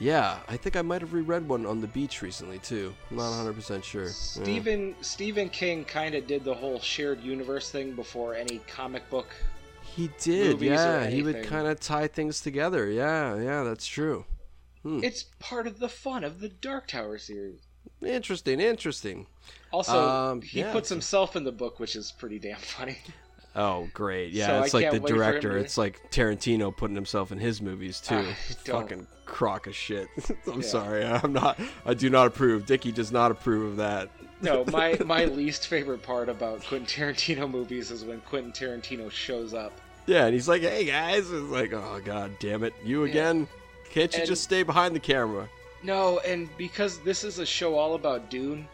Yeah, 0.00 0.38
I 0.48 0.56
think 0.56 0.74
I 0.76 0.82
might 0.82 1.00
have 1.02 1.12
reread 1.12 1.48
one 1.48 1.64
on 1.64 1.80
the 1.80 1.86
beach 1.86 2.20
recently 2.22 2.58
too. 2.58 2.92
I'm 3.10 3.16
not 3.18 3.30
100 3.30 3.54
percent 3.54 3.84
sure. 3.84 4.06
Yeah. 4.06 4.10
Stephen 4.12 4.94
Stephen 5.00 5.48
King 5.48 5.84
kind 5.84 6.14
of 6.16 6.26
did 6.26 6.42
the 6.42 6.54
whole 6.54 6.80
shared 6.80 7.20
universe 7.22 7.70
thing 7.70 7.94
before 7.94 8.34
any 8.34 8.58
comic 8.66 9.08
book. 9.10 9.28
He 9.82 10.10
did, 10.20 10.60
yeah. 10.60 11.06
He 11.06 11.22
would 11.22 11.44
kind 11.44 11.68
of 11.68 11.78
tie 11.78 12.08
things 12.08 12.40
together. 12.40 12.90
Yeah, 12.90 13.36
yeah, 13.36 13.62
that's 13.62 13.86
true. 13.86 14.24
Hmm. 14.82 15.04
It's 15.04 15.22
part 15.38 15.68
of 15.68 15.78
the 15.78 15.88
fun 15.88 16.24
of 16.24 16.40
the 16.40 16.48
Dark 16.48 16.88
Tower 16.88 17.16
series. 17.16 17.63
Interesting, 18.04 18.60
interesting. 18.60 19.26
Also, 19.72 19.98
Um, 20.08 20.42
he 20.42 20.60
yeah. 20.60 20.72
puts 20.72 20.88
himself 20.88 21.36
in 21.36 21.44
the 21.44 21.52
book, 21.52 21.80
which 21.80 21.96
is 21.96 22.12
pretty 22.12 22.38
damn 22.38 22.56
funny. 22.58 22.98
Oh, 23.56 23.88
great. 23.94 24.32
Yeah, 24.32 24.46
So 24.48 24.62
it's 24.62 24.74
I 24.74 24.78
like 24.78 24.86
the 24.86 24.90
can't 24.92 25.02
wait 25.04 25.08
for 25.10 25.14
him 25.14 25.20
director. 25.30 25.50
to- 25.50 25.56
It's 25.58 25.78
like 25.78 26.10
Tarantino 26.10 26.76
putting 26.76 26.96
himself 26.96 27.30
in 27.32 27.38
his 27.38 27.62
movies 27.62 28.00
too. 28.00 28.24
Don't. 28.64 28.82
Fucking 28.82 29.06
crock 29.26 29.66
of 29.68 29.74
shit. 29.76 30.08
I'm 30.46 30.60
Yeah. 30.60 30.66
sorry. 30.66 31.04
I'm 31.04 31.32
not 31.32 31.58
I 31.86 31.94
do 31.94 32.10
not 32.10 32.26
approve. 32.26 32.66
Dickie 32.66 32.92
does 32.92 33.12
not 33.12 33.30
approve 33.30 33.70
of 33.72 33.76
that. 33.78 34.10
No, 34.42 34.64
my 34.66 34.98
my 35.06 35.24
least 35.26 35.68
favorite 35.68 36.02
part 36.02 36.28
about 36.28 36.64
Quentin 36.66 36.84
Tarantino 36.86 37.48
movies 37.50 37.90
is 37.92 38.04
when 38.04 38.20
Quentin 38.22 38.52
Tarantino 38.52 39.10
shows 39.10 39.54
up. 39.54 39.72
Yeah, 40.06 40.24
and 40.26 40.34
he's 40.34 40.48
like, 40.48 40.62
"Hey 40.62 40.84
guys." 40.84 41.30
It's 41.30 41.48
like, 41.48 41.72
"Oh 41.72 42.00
god 42.04 42.32
damn 42.40 42.64
it. 42.64 42.74
You 42.84 43.04
Yeah. 43.04 43.10
again? 43.10 43.48
Can't 43.90 44.12
you 44.12 44.18
And- 44.20 44.28
just 44.28 44.42
stay 44.42 44.62
behind 44.64 44.94
the 44.96 45.00
camera?" 45.00 45.48
No, 45.84 46.18
and 46.20 46.48
because 46.56 46.98
this 47.00 47.22
is 47.24 47.38
a 47.38 47.46
show 47.46 47.76
all 47.76 47.94
about 47.94 48.30
Dune, 48.30 48.66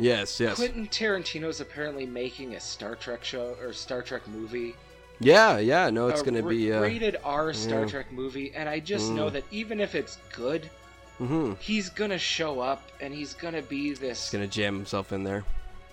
Yes, 0.00 0.38
yes. 0.38 0.54
Quentin 0.54 0.86
Tarantino's 0.86 1.60
apparently 1.60 2.06
making 2.06 2.54
a 2.54 2.60
Star 2.60 2.94
Trek 2.94 3.24
show 3.24 3.56
or 3.60 3.72
Star 3.72 4.00
Trek 4.02 4.28
movie. 4.28 4.76
Yeah, 5.18 5.58
yeah. 5.58 5.90
No, 5.90 6.06
it's 6.06 6.22
going 6.22 6.34
to 6.34 6.42
ra- 6.42 6.48
be 6.50 6.72
uh 6.72 6.80
rated 6.80 7.16
R 7.24 7.52
Star 7.52 7.80
yeah. 7.80 7.86
Trek 7.88 8.12
movie, 8.12 8.52
and 8.54 8.68
I 8.68 8.78
just 8.78 9.10
know 9.10 9.28
Mm. 9.28 9.32
that 9.32 9.44
even 9.50 9.80
if 9.80 9.96
it's 9.96 10.18
good, 10.32 10.70
mhm. 11.18 11.58
he's 11.58 11.88
gonna 11.88 12.18
show 12.18 12.60
up 12.60 12.92
and 13.00 13.12
he's 13.12 13.34
gonna 13.34 13.60
be 13.62 13.92
this 13.94 14.30
He's 14.30 14.38
going 14.38 14.48
to 14.48 14.54
jam 14.54 14.76
himself 14.76 15.12
in 15.12 15.24
there. 15.24 15.42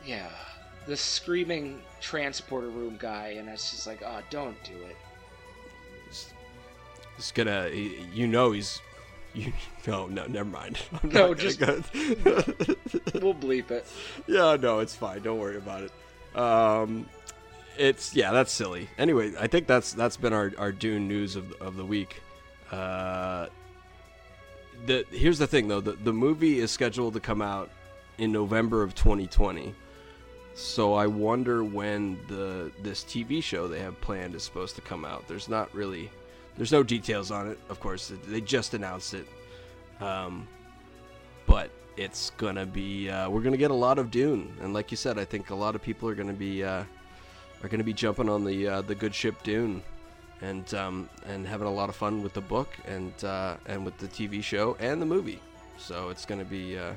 yeah, 0.05 0.29
the 0.85 0.95
screaming 0.95 1.81
transporter 1.99 2.69
room 2.69 2.97
guy, 2.99 3.29
and 3.39 3.49
it's 3.49 3.71
just 3.71 3.87
like, 3.87 4.03
oh, 4.05 4.19
don't 4.29 4.61
do 4.63 4.73
it. 4.87 4.95
He's 7.17 7.31
going 7.31 7.47
to 7.47 7.75
you 8.13 8.27
know 8.27 8.51
he's 8.51 8.79
you 9.47 9.53
no, 9.87 10.07
no, 10.07 10.25
never 10.27 10.49
mind. 10.49 10.79
I'm 11.03 11.09
No, 11.09 11.33
just- 11.33 11.59
go- 11.59 11.83
We'll 13.21 13.33
bleep 13.35 13.71
it. 13.71 13.85
Yeah, 14.27 14.57
no, 14.59 14.79
it's 14.79 14.95
fine. 14.95 15.21
Don't 15.21 15.39
worry 15.39 15.57
about 15.57 15.83
it. 15.83 16.37
Um, 16.39 17.05
it's 17.77 18.15
yeah, 18.15 18.31
that's 18.31 18.51
silly. 18.51 18.89
Anyway, 18.97 19.33
I 19.39 19.47
think 19.47 19.67
that's 19.67 19.93
that's 19.93 20.17
been 20.17 20.33
our, 20.33 20.51
our 20.57 20.71
Dune 20.71 21.07
news 21.07 21.35
of, 21.35 21.51
of 21.61 21.75
the 21.75 21.85
week. 21.85 22.21
Uh, 22.71 23.47
the 24.85 25.05
here's 25.11 25.37
the 25.39 25.47
thing 25.47 25.67
though, 25.67 25.81
the 25.81 25.93
the 25.93 26.13
movie 26.13 26.59
is 26.59 26.71
scheduled 26.71 27.13
to 27.15 27.19
come 27.19 27.41
out 27.41 27.69
in 28.17 28.31
November 28.31 28.81
of 28.83 28.95
2020. 28.95 29.73
So 30.53 30.93
I 30.93 31.05
wonder 31.07 31.63
when 31.63 32.17
the 32.27 32.71
this 32.81 33.03
TV 33.03 33.43
show 33.43 33.67
they 33.67 33.79
have 33.79 33.99
planned 34.01 34.35
is 34.35 34.43
supposed 34.43 34.75
to 34.75 34.81
come 34.81 35.03
out. 35.03 35.27
There's 35.27 35.49
not 35.49 35.73
really 35.75 36.09
there's 36.57 36.71
no 36.71 36.83
details 36.83 37.31
on 37.31 37.49
it. 37.49 37.59
Of 37.69 37.79
course, 37.79 38.11
they 38.27 38.41
just 38.41 38.73
announced 38.73 39.13
it. 39.13 39.27
Um, 39.99 40.47
but 41.45 41.69
it's 41.97 42.31
gonna 42.31 42.65
be 42.65 43.09
uh, 43.09 43.29
we're 43.29 43.41
gonna 43.41 43.57
get 43.57 43.71
a 43.71 43.75
lot 43.75 43.99
of 43.99 44.11
Dune, 44.11 44.55
and 44.61 44.73
like 44.73 44.91
you 44.91 44.97
said, 44.97 45.17
I 45.17 45.25
think 45.25 45.49
a 45.49 45.55
lot 45.55 45.75
of 45.75 45.81
people 45.81 46.09
are 46.09 46.15
gonna 46.15 46.33
be 46.33 46.63
uh, 46.63 46.83
are 47.63 47.69
gonna 47.69 47.83
be 47.83 47.93
jumping 47.93 48.29
on 48.29 48.43
the 48.43 48.67
uh, 48.67 48.81
the 48.81 48.95
good 48.95 49.13
ship 49.13 49.35
Dune, 49.43 49.81
and 50.41 50.73
um, 50.73 51.09
and 51.25 51.47
having 51.47 51.67
a 51.67 51.71
lot 51.71 51.89
of 51.89 51.95
fun 51.95 52.21
with 52.23 52.33
the 52.33 52.41
book 52.41 52.69
and 52.85 53.13
uh, 53.23 53.55
and 53.67 53.85
with 53.85 53.97
the 53.97 54.07
TV 54.07 54.43
show 54.43 54.75
and 54.79 55.01
the 55.01 55.05
movie. 55.05 55.39
So 55.77 56.09
it's 56.09 56.25
gonna 56.25 56.45
be 56.45 56.77
uh, 56.77 56.93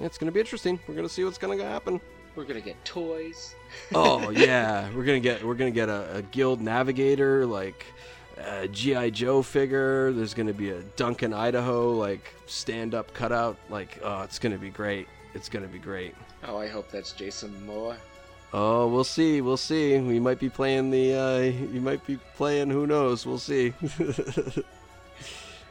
it's 0.00 0.18
gonna 0.18 0.32
be 0.32 0.40
interesting. 0.40 0.78
We're 0.86 0.94
gonna 0.94 1.08
see 1.08 1.24
what's 1.24 1.38
gonna 1.38 1.62
happen. 1.62 2.00
We're 2.36 2.44
gonna 2.44 2.60
get 2.60 2.82
toys. 2.84 3.54
Oh 3.94 4.30
yeah, 4.30 4.88
we're 4.94 5.04
gonna 5.04 5.20
get 5.20 5.44
we're 5.44 5.54
gonna 5.54 5.70
get 5.70 5.88
a, 5.88 6.16
a 6.16 6.22
guild 6.22 6.60
navigator 6.60 7.44
like 7.46 7.84
GI 8.70 9.10
Joe 9.12 9.42
figure. 9.42 10.12
There's 10.12 10.34
gonna 10.34 10.52
be 10.52 10.70
a 10.70 10.82
Duncan 10.96 11.32
Idaho 11.32 11.92
like 11.92 12.32
stand 12.46 12.94
up 12.94 13.12
cutout. 13.14 13.56
Like 13.68 13.98
oh, 14.02 14.22
it's 14.22 14.38
gonna 14.38 14.58
be 14.58 14.70
great. 14.70 15.08
It's 15.34 15.48
gonna 15.48 15.68
be 15.68 15.78
great. 15.78 16.14
Oh, 16.46 16.56
I 16.56 16.68
hope 16.68 16.90
that's 16.90 17.12
Jason 17.12 17.50
Momoa. 17.66 17.96
Oh, 18.52 18.86
we'll 18.88 19.04
see. 19.04 19.40
We'll 19.40 19.56
see. 19.58 19.98
We 19.98 20.18
might 20.20 20.38
be 20.38 20.48
playing 20.48 20.90
the. 20.90 21.14
Uh, 21.14 21.38
you 21.40 21.80
might 21.80 22.06
be 22.06 22.18
playing. 22.36 22.70
Who 22.70 22.86
knows? 22.86 23.26
We'll 23.26 23.38
see. 23.38 23.74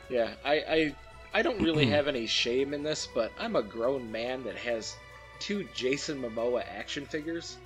Yeah, 0.09 0.31
I, 0.45 0.53
I, 0.53 0.95
I 1.33 1.41
don't 1.41 1.61
really 1.61 1.85
have 1.87 2.07
any 2.07 2.27
shame 2.27 2.73
in 2.73 2.83
this, 2.83 3.07
but 3.13 3.31
I'm 3.37 3.55
a 3.55 3.61
grown 3.63 4.09
man 4.11 4.43
that 4.45 4.55
has 4.55 4.95
two 5.39 5.67
Jason 5.73 6.21
Momoa 6.21 6.63
action 6.65 7.05
figures. 7.05 7.57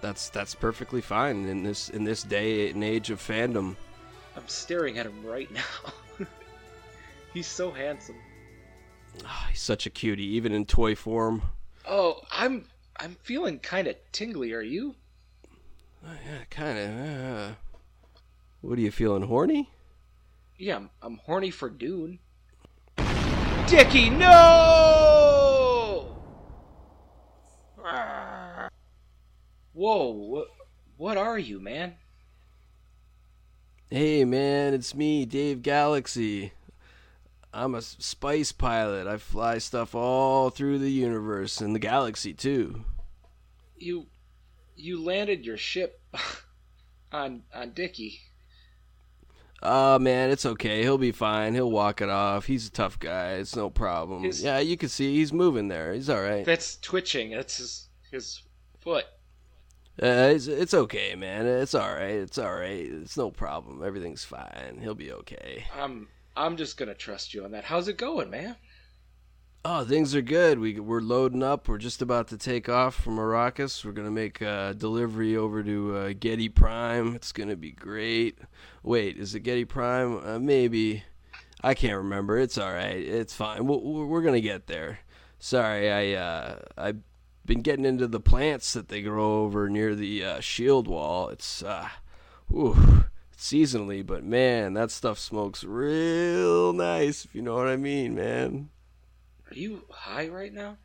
that's 0.00 0.28
that's 0.28 0.54
perfectly 0.54 1.00
fine 1.00 1.46
in 1.46 1.62
this 1.62 1.88
in 1.88 2.04
this 2.04 2.22
day 2.22 2.70
and 2.70 2.84
age 2.84 3.10
of 3.10 3.18
fandom. 3.20 3.76
I'm 4.38 4.46
staring 4.46 4.98
at 4.98 5.06
him 5.06 5.26
right 5.26 5.50
now. 5.52 5.92
He's 7.34 7.48
so 7.48 7.72
handsome. 7.72 8.14
Ah, 9.24 9.48
he's 9.50 9.60
such 9.60 9.84
a 9.84 9.90
cutie, 9.90 10.36
even 10.36 10.52
in 10.52 10.64
toy 10.64 10.94
form. 10.94 11.42
Oh, 11.84 12.20
I'm 12.30 12.66
I'm 13.00 13.16
feeling 13.24 13.58
kind 13.58 13.88
of 13.88 13.96
tingly. 14.12 14.52
Are 14.52 14.60
you? 14.60 14.94
Oh, 16.06 16.12
yeah, 16.24 16.44
kind 16.50 16.78
of. 16.78 16.90
Uh, 16.90 17.54
what 18.60 18.78
are 18.78 18.82
you 18.82 18.92
feeling? 18.92 19.22
Horny? 19.22 19.70
Yeah, 20.56 20.76
I'm, 20.76 20.90
I'm 21.02 21.16
horny 21.18 21.50
for 21.50 21.68
Dune. 21.68 22.20
Dickie, 23.66 24.10
no! 24.10 24.68
Whoa, 29.72 30.10
what, 30.10 30.48
what 30.96 31.16
are 31.16 31.38
you, 31.38 31.58
man? 31.60 31.94
Hey 33.90 34.24
man, 34.24 34.74
it's 34.74 34.94
me, 34.94 35.24
Dave 35.24 35.62
Galaxy. 35.62 36.52
I'm 37.54 37.74
a 37.74 37.80
spice 37.80 38.52
pilot. 38.52 39.06
I 39.06 39.16
fly 39.16 39.58
stuff 39.58 39.94
all 39.94 40.50
through 40.50 40.78
the 40.78 40.90
universe 40.90 41.60
and 41.62 41.74
the 41.74 41.78
galaxy 41.78 42.34
too. 42.34 42.84
You, 43.78 44.06
you 44.76 45.02
landed 45.02 45.46
your 45.46 45.56
ship 45.56 46.02
on 47.12 47.42
on 47.54 47.70
Dickie. 47.72 48.20
Oh 49.62 49.98
man, 49.98 50.30
it's 50.30 50.44
okay. 50.44 50.82
He'll 50.82 50.98
be 50.98 51.10
fine. 51.10 51.54
He'll 51.54 51.70
walk 51.70 52.02
it 52.02 52.10
off. 52.10 52.44
He's 52.44 52.68
a 52.68 52.70
tough 52.70 52.98
guy. 52.98 53.32
It's 53.34 53.56
no 53.56 53.70
problem. 53.70 54.22
His- 54.22 54.42
yeah, 54.42 54.58
you 54.58 54.76
can 54.76 54.90
see 54.90 55.16
he's 55.16 55.32
moving 55.32 55.68
there. 55.68 55.94
He's 55.94 56.10
all 56.10 56.20
right. 56.20 56.44
That's 56.44 56.76
twitching. 56.76 57.30
That's 57.30 57.56
his 57.56 57.88
his 58.10 58.42
foot. 58.80 59.06
Uh, 60.00 60.30
it's, 60.32 60.46
it's 60.46 60.74
okay, 60.74 61.16
man. 61.16 61.46
It's 61.46 61.74
all 61.74 61.92
right. 61.92 62.14
It's 62.14 62.38
all 62.38 62.54
right. 62.54 62.86
It's 62.88 63.16
no 63.16 63.30
problem. 63.30 63.82
Everything's 63.82 64.24
fine. 64.24 64.78
He'll 64.80 64.94
be 64.94 65.10
okay. 65.12 65.64
I'm 65.76 66.08
I'm 66.36 66.56
just 66.56 66.76
gonna 66.76 66.94
trust 66.94 67.34
you 67.34 67.44
on 67.44 67.50
that. 67.50 67.64
How's 67.64 67.88
it 67.88 67.98
going, 67.98 68.30
man? 68.30 68.56
Oh, 69.64 69.84
things 69.84 70.14
are 70.14 70.22
good. 70.22 70.60
We 70.60 70.78
we're 70.78 71.00
loading 71.00 71.42
up. 71.42 71.66
We're 71.66 71.78
just 71.78 72.00
about 72.00 72.28
to 72.28 72.38
take 72.38 72.68
off 72.68 72.94
from 72.94 73.16
Arrakis. 73.16 73.84
We're 73.84 73.90
gonna 73.92 74.12
make 74.12 74.40
a 74.40 74.72
delivery 74.78 75.36
over 75.36 75.64
to 75.64 75.96
uh, 75.96 76.08
Giedi 76.12 76.54
Prime. 76.54 77.16
It's 77.16 77.32
gonna 77.32 77.56
be 77.56 77.72
great. 77.72 78.38
Wait, 78.84 79.16
is 79.16 79.34
it 79.34 79.42
Giedi 79.42 79.68
Prime? 79.68 80.24
Uh, 80.24 80.38
maybe. 80.38 81.02
I 81.60 81.74
can't 81.74 81.96
remember. 81.96 82.38
It's 82.38 82.56
all 82.56 82.72
right. 82.72 82.96
It's 82.96 83.34
fine. 83.34 83.66
We'll, 83.66 83.80
we're 83.80 84.06
we're 84.06 84.22
gonna 84.22 84.40
get 84.40 84.68
there. 84.68 85.00
Sorry, 85.40 85.90
I 85.90 86.20
uh, 86.20 86.58
I 86.76 86.94
been 87.48 87.62
getting 87.62 87.86
into 87.86 88.06
the 88.06 88.20
plants 88.20 88.74
that 88.74 88.88
they 88.88 89.00
grow 89.00 89.42
over 89.42 89.70
near 89.70 89.94
the 89.94 90.22
uh, 90.22 90.40
shield 90.40 90.86
wall. 90.86 91.30
It's 91.30 91.62
uh, 91.62 91.88
ooh, 92.52 93.06
seasonally, 93.36 94.06
but 94.06 94.22
man, 94.22 94.74
that 94.74 94.90
stuff 94.90 95.18
smokes 95.18 95.64
real 95.64 96.74
nice. 96.74 97.24
If 97.24 97.34
you 97.34 97.40
know 97.40 97.56
what 97.56 97.66
I 97.66 97.76
mean, 97.76 98.14
man. 98.14 98.68
Are 99.50 99.54
you 99.54 99.84
high 99.90 100.28
right 100.28 100.52
now? 100.52 100.76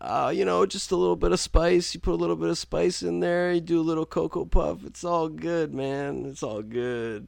Uh, 0.00 0.32
you 0.34 0.44
know, 0.44 0.64
just 0.66 0.92
a 0.92 0.96
little 0.96 1.16
bit 1.16 1.32
of 1.32 1.40
spice. 1.40 1.92
You 1.94 2.00
put 2.00 2.12
a 2.12 2.16
little 2.16 2.36
bit 2.36 2.50
of 2.50 2.58
spice 2.58 3.02
in 3.02 3.18
there. 3.18 3.52
You 3.52 3.60
do 3.60 3.80
a 3.80 3.82
little 3.82 4.06
cocoa 4.06 4.44
puff. 4.44 4.84
It's 4.84 5.02
all 5.02 5.28
good, 5.28 5.74
man. 5.74 6.26
It's 6.26 6.44
all 6.44 6.62
good. 6.62 7.26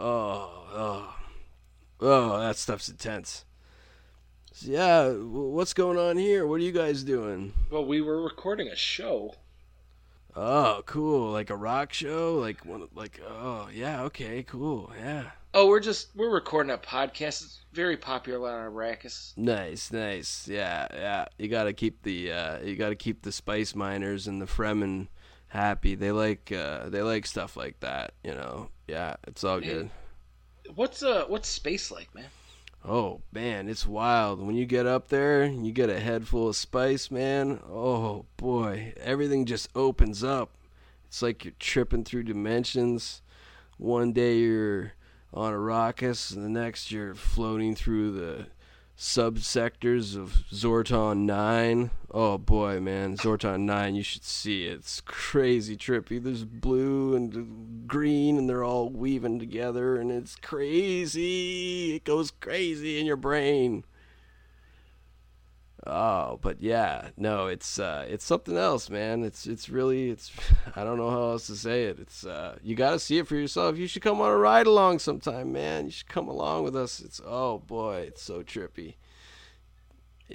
Oh, 0.00 0.48
oh, 0.72 1.16
oh, 2.00 2.40
that 2.40 2.47
stuff's 2.58 2.88
intense. 2.88 3.44
So, 4.52 4.70
yeah, 4.70 5.10
what's 5.10 5.74
going 5.74 5.98
on 5.98 6.16
here? 6.16 6.46
What 6.46 6.60
are 6.60 6.64
you 6.64 6.72
guys 6.72 7.04
doing? 7.04 7.52
Well, 7.70 7.84
we 7.84 8.00
were 8.00 8.22
recording 8.22 8.68
a 8.68 8.76
show. 8.76 9.34
Oh, 10.34 10.82
cool. 10.86 11.32
Like 11.32 11.50
a 11.50 11.56
rock 11.56 11.92
show? 11.92 12.36
Like 12.36 12.64
one 12.64 12.86
like 12.94 13.20
oh, 13.26 13.68
yeah, 13.72 14.02
okay, 14.02 14.42
cool. 14.44 14.92
Yeah. 14.98 15.24
Oh, 15.54 15.66
we're 15.66 15.80
just 15.80 16.08
we're 16.14 16.30
recording 16.30 16.70
a 16.70 16.78
podcast. 16.78 17.42
It's 17.42 17.60
very 17.72 17.96
popular 17.96 18.50
on 18.50 18.72
Arrakis. 18.72 19.36
Nice, 19.36 19.90
nice. 19.90 20.46
Yeah, 20.46 20.86
yeah. 20.92 21.24
You 21.38 21.48
got 21.48 21.64
to 21.64 21.72
keep 21.72 22.02
the 22.02 22.32
uh 22.32 22.58
you 22.60 22.76
got 22.76 22.90
to 22.90 22.94
keep 22.94 23.22
the 23.22 23.32
spice 23.32 23.74
miners 23.74 24.28
and 24.28 24.40
the 24.40 24.46
Fremen 24.46 25.08
happy. 25.48 25.94
They 25.94 26.12
like 26.12 26.52
uh 26.52 26.88
they 26.88 27.02
like 27.02 27.26
stuff 27.26 27.56
like 27.56 27.80
that, 27.80 28.12
you 28.22 28.34
know. 28.34 28.68
Yeah, 28.86 29.16
it's 29.26 29.42
all 29.42 29.60
good. 29.60 29.90
What's 30.74 31.02
uh 31.02 31.24
what's 31.28 31.48
space 31.48 31.90
like, 31.90 32.14
man? 32.14 32.26
Oh, 32.84 33.20
man, 33.32 33.68
it's 33.68 33.86
wild. 33.86 34.40
When 34.40 34.54
you 34.54 34.64
get 34.64 34.86
up 34.86 35.08
there, 35.08 35.44
you 35.44 35.72
get 35.72 35.90
a 35.90 36.00
head 36.00 36.26
full 36.26 36.48
of 36.48 36.56
spice, 36.56 37.10
man. 37.10 37.60
Oh, 37.68 38.24
boy. 38.36 38.94
Everything 38.98 39.44
just 39.44 39.68
opens 39.74 40.22
up. 40.22 40.50
It's 41.06 41.22
like 41.22 41.44
you're 41.44 41.54
tripping 41.58 42.04
through 42.04 42.24
dimensions. 42.24 43.22
One 43.78 44.12
day 44.12 44.38
you're 44.38 44.92
on 45.32 45.52
a 45.52 45.56
Arrakis, 45.56 46.34
and 46.34 46.44
the 46.44 46.48
next 46.48 46.90
you're 46.90 47.14
floating 47.14 47.74
through 47.74 48.12
the 48.12 48.46
subsectors 48.98 50.16
of 50.16 50.44
Zorton 50.52 51.18
9. 51.18 51.90
Oh 52.10 52.36
boy, 52.36 52.80
man, 52.80 53.16
Zorton 53.16 53.60
9, 53.60 53.94
you 53.94 54.02
should 54.02 54.24
see 54.24 54.66
it. 54.66 54.78
It's 54.78 55.00
crazy 55.02 55.76
trippy. 55.76 56.20
There's 56.20 56.44
blue 56.44 57.14
and 57.14 57.86
green, 57.86 58.36
and 58.36 58.48
they're 58.48 58.64
all 58.64 58.88
weaving 58.88 59.38
together, 59.38 59.96
and 59.96 60.10
it's 60.10 60.34
crazy. 60.34 61.94
It 61.94 62.04
goes 62.04 62.32
crazy 62.32 62.98
in 62.98 63.06
your 63.06 63.16
brain. 63.16 63.84
Oh, 65.86 66.38
but 66.42 66.60
yeah, 66.60 67.10
no, 67.16 67.46
it's 67.46 67.78
uh, 67.78 68.04
it's 68.08 68.24
something 68.24 68.56
else, 68.56 68.90
man. 68.90 69.22
It's 69.22 69.46
it's 69.46 69.68
really 69.68 70.10
it's 70.10 70.32
I 70.76 70.82
don't 70.82 70.96
know 70.98 71.10
how 71.10 71.30
else 71.30 71.46
to 71.46 71.56
say 71.56 71.84
it. 71.84 71.98
It's 72.00 72.26
uh, 72.26 72.58
you 72.62 72.74
got 72.74 72.90
to 72.90 72.98
see 72.98 73.18
it 73.18 73.28
for 73.28 73.36
yourself. 73.36 73.78
You 73.78 73.86
should 73.86 74.02
come 74.02 74.20
on 74.20 74.30
a 74.30 74.36
ride 74.36 74.66
along 74.66 74.98
sometime, 74.98 75.52
man. 75.52 75.86
You 75.86 75.90
should 75.92 76.08
come 76.08 76.28
along 76.28 76.64
with 76.64 76.74
us. 76.74 77.00
It's 77.00 77.20
oh 77.24 77.58
boy, 77.58 78.06
it's 78.08 78.22
so 78.22 78.42
trippy. 78.42 78.94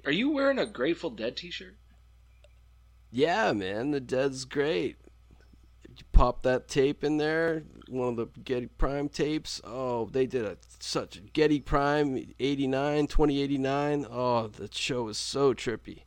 Are 0.05 0.11
you 0.11 0.31
wearing 0.31 0.57
a 0.57 0.65
Grateful 0.65 1.11
Dead 1.11 1.37
t-shirt? 1.37 1.75
Yeah, 3.11 3.51
man, 3.51 3.91
the 3.91 3.99
Dead's 3.99 4.45
great. 4.45 4.97
You 5.97 6.05
pop 6.11 6.43
that 6.43 6.67
tape 6.67 7.03
in 7.03 7.17
there, 7.17 7.63
one 7.87 8.09
of 8.09 8.15
the 8.15 8.25
Giedi 8.41 8.69
Prime 8.77 9.09
tapes. 9.09 9.61
Oh, 9.63 10.05
they 10.05 10.25
did 10.25 10.45
a 10.45 10.57
such 10.79 11.21
Giedi 11.33 11.63
Prime 11.63 12.33
89, 12.39 13.07
2089. 13.07 14.07
Oh, 14.09 14.47
the 14.47 14.69
show 14.71 15.03
was 15.03 15.17
so 15.17 15.53
trippy. 15.53 16.03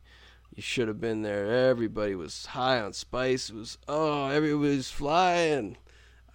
You 0.53 0.61
should 0.61 0.87
have 0.87 0.99
been 0.99 1.21
there. 1.21 1.69
Everybody 1.69 2.15
was 2.15 2.47
high 2.47 2.81
on 2.81 2.93
spice. 2.93 3.49
It 3.49 3.55
was 3.55 3.77
oh, 3.87 4.27
everybody 4.27 4.75
was 4.75 4.89
flying. 4.89 5.77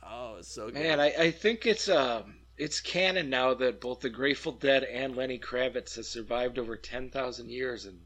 Oh, 0.02 0.36
it's 0.38 0.48
so 0.48 0.66
good. 0.66 0.74
Man, 0.74 1.00
I, 1.00 1.12
I 1.18 1.30
think 1.30 1.66
it's 1.66 1.88
um 1.88 2.36
it's 2.56 2.80
canon 2.80 3.28
now 3.28 3.54
that 3.54 3.80
both 3.80 4.00
the 4.00 4.10
Grateful 4.10 4.52
Dead 4.52 4.84
and 4.84 5.16
Lenny 5.16 5.38
Kravitz 5.38 5.96
has 5.96 6.08
survived 6.08 6.58
over 6.58 6.76
ten 6.76 7.10
thousand 7.10 7.50
years 7.50 7.84
and 7.84 8.00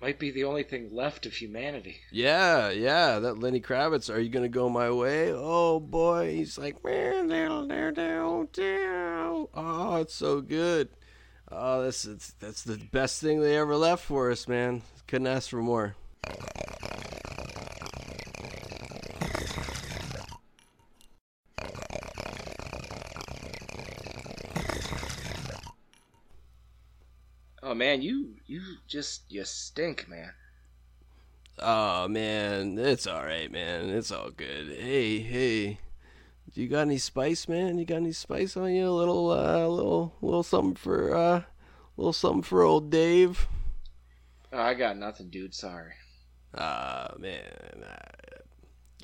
might 0.00 0.18
be 0.18 0.30
the 0.30 0.44
only 0.44 0.62
thing 0.62 0.94
left 0.94 1.26
of 1.26 1.32
humanity. 1.32 2.00
Yeah, 2.10 2.70
yeah, 2.70 3.18
that 3.18 3.38
Lenny 3.38 3.60
Kravitz. 3.60 4.12
Are 4.12 4.20
you 4.20 4.28
gonna 4.28 4.48
go 4.48 4.68
my 4.68 4.90
way? 4.90 5.32
Oh 5.32 5.80
boy, 5.80 6.34
he's 6.34 6.58
like, 6.58 6.82
down. 8.56 9.28
Oh, 9.30 9.50
oh, 9.54 9.96
it's 9.96 10.14
so 10.14 10.40
good. 10.40 10.88
Oh, 11.50 11.82
that's 11.82 12.02
that's 12.40 12.62
the 12.62 12.78
best 12.92 13.20
thing 13.20 13.40
they 13.40 13.56
ever 13.56 13.76
left 13.76 14.04
for 14.04 14.30
us, 14.30 14.48
man. 14.48 14.82
Couldn't 15.06 15.26
ask 15.26 15.50
for 15.50 15.62
more. 15.62 15.94
Oh 27.74 27.76
man, 27.76 28.02
you 28.02 28.36
you 28.46 28.60
just 28.86 29.22
you 29.32 29.42
stink, 29.44 30.08
man. 30.08 30.30
Oh 31.58 32.06
man, 32.06 32.78
it's 32.78 33.04
all 33.04 33.24
right, 33.24 33.50
man. 33.50 33.88
It's 33.88 34.12
all 34.12 34.30
good. 34.30 34.68
Hey, 34.78 35.18
hey, 35.18 35.80
you 36.52 36.68
got 36.68 36.82
any 36.82 36.98
spice, 36.98 37.48
man? 37.48 37.76
You 37.76 37.84
got 37.84 37.96
any 37.96 38.12
spice 38.12 38.56
on 38.56 38.72
you? 38.72 38.88
A 38.88 38.90
little, 38.90 39.28
uh, 39.28 39.66
little, 39.66 40.14
little 40.22 40.44
something 40.44 40.76
for, 40.76 41.16
uh, 41.16 41.42
little 41.96 42.12
something 42.12 42.42
for 42.42 42.62
old 42.62 42.90
Dave. 42.90 43.48
Oh, 44.52 44.60
I 44.60 44.74
got 44.74 44.96
nothing, 44.96 45.30
dude. 45.30 45.52
Sorry. 45.52 45.94
Ah, 46.56 47.12
man. 47.18 47.42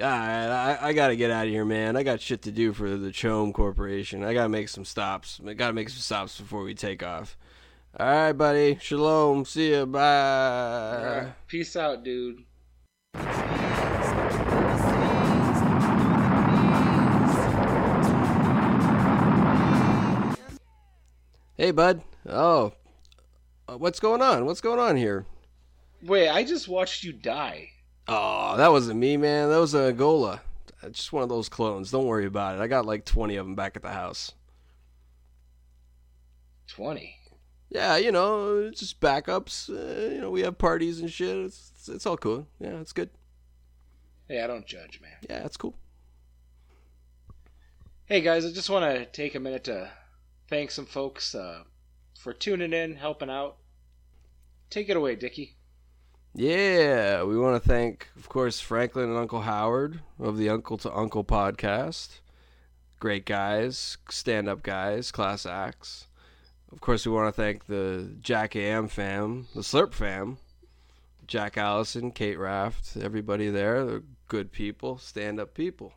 All 0.00 0.06
right, 0.06 0.46
I, 0.46 0.78
I 0.80 0.92
gotta 0.92 1.16
get 1.16 1.32
out 1.32 1.46
of 1.46 1.50
here, 1.50 1.64
man. 1.64 1.96
I 1.96 2.04
got 2.04 2.20
shit 2.20 2.42
to 2.42 2.52
do 2.52 2.72
for 2.72 2.96
the 2.96 3.10
CHOAM 3.10 3.52
Corporation. 3.52 4.22
I 4.22 4.32
gotta 4.32 4.48
make 4.48 4.68
some 4.68 4.84
stops. 4.84 5.40
I 5.44 5.54
gotta 5.54 5.72
make 5.72 5.88
some 5.88 5.98
stops 5.98 6.40
before 6.40 6.62
we 6.62 6.76
take 6.76 7.02
off. 7.02 7.36
All 7.98 8.06
right, 8.06 8.32
buddy. 8.32 8.78
Shalom. 8.80 9.44
See 9.44 9.72
ya. 9.72 9.84
Bye. 9.84 10.00
Alright, 10.00 11.46
Peace 11.48 11.74
out, 11.76 12.04
dude. 12.04 12.44
Hey, 21.56 21.72
bud. 21.72 22.02
Oh, 22.26 22.72
uh, 23.68 23.76
what's 23.76 24.00
going 24.00 24.22
on? 24.22 24.46
What's 24.46 24.62
going 24.62 24.78
on 24.78 24.96
here? 24.96 25.26
Wait, 26.02 26.28
I 26.30 26.42
just 26.42 26.68
watched 26.68 27.04
you 27.04 27.12
die. 27.12 27.70
Oh, 28.08 28.56
that 28.56 28.72
wasn't 28.72 28.98
me, 28.98 29.16
man. 29.18 29.50
That 29.50 29.58
was 29.58 29.74
a 29.74 29.92
ghola. 29.92 30.40
Just 30.90 31.12
one 31.12 31.22
of 31.22 31.28
those 31.28 31.50
clones. 31.50 31.90
Don't 31.90 32.06
worry 32.06 32.24
about 32.24 32.56
it. 32.56 32.62
I 32.62 32.66
got 32.66 32.86
like 32.86 33.04
20 33.04 33.36
of 33.36 33.44
them 33.44 33.54
back 33.54 33.76
at 33.76 33.82
the 33.82 33.90
house. 33.90 34.32
Twenty. 36.66 37.16
Yeah, 37.70 37.96
you 37.96 38.10
know, 38.10 38.58
it's 38.58 38.80
just 38.80 39.00
backups. 39.00 39.70
Uh, 39.70 40.12
you 40.12 40.20
know, 40.20 40.30
we 40.30 40.42
have 40.42 40.58
parties 40.58 41.00
and 41.00 41.10
shit. 41.10 41.36
It's, 41.36 41.70
it's, 41.74 41.88
it's 41.88 42.06
all 42.06 42.16
cool. 42.16 42.46
Yeah, 42.58 42.80
it's 42.80 42.92
good. 42.92 43.10
Hey, 44.28 44.42
I 44.42 44.46
don't 44.46 44.66
judge, 44.66 45.00
man. 45.00 45.16
Yeah, 45.28 45.44
it's 45.44 45.56
cool. 45.56 45.74
Hey 48.06 48.22
guys, 48.22 48.44
I 48.44 48.50
just 48.50 48.70
want 48.70 48.92
to 48.92 49.06
take 49.06 49.36
a 49.36 49.40
minute 49.40 49.62
to 49.64 49.88
thank 50.48 50.72
some 50.72 50.84
folks 50.84 51.32
uh, 51.32 51.62
for 52.18 52.32
tuning 52.32 52.72
in, 52.72 52.96
helping 52.96 53.30
out. 53.30 53.58
Take 54.68 54.88
it 54.88 54.96
away, 54.96 55.14
Dickie. 55.14 55.56
Yeah, 56.34 57.22
we 57.22 57.38
want 57.38 57.62
to 57.62 57.68
thank, 57.68 58.08
of 58.16 58.28
course, 58.28 58.60
Franklin 58.60 59.10
and 59.10 59.16
Uncle 59.16 59.42
Howard 59.42 60.00
of 60.18 60.38
the 60.38 60.48
Uncle 60.48 60.76
to 60.78 60.92
Uncle 60.92 61.22
podcast. 61.22 62.18
Great 62.98 63.26
guys, 63.26 63.96
stand 64.08 64.48
up 64.48 64.64
guys, 64.64 65.12
class 65.12 65.46
acts. 65.46 66.08
Of 66.72 66.80
course, 66.80 67.04
we 67.04 67.12
want 67.12 67.34
to 67.34 67.40
thank 67.40 67.66
the 67.66 68.12
Jack 68.20 68.54
AM 68.54 68.86
fam, 68.86 69.48
the 69.54 69.60
Slurp 69.60 69.92
fam, 69.92 70.38
Jack 71.26 71.56
Allison, 71.56 72.12
Kate 72.12 72.38
Raft, 72.38 72.96
everybody 72.96 73.50
there. 73.50 73.84
They're 73.84 74.02
good 74.28 74.52
people, 74.52 74.96
stand 74.98 75.40
up 75.40 75.52
people. 75.52 75.92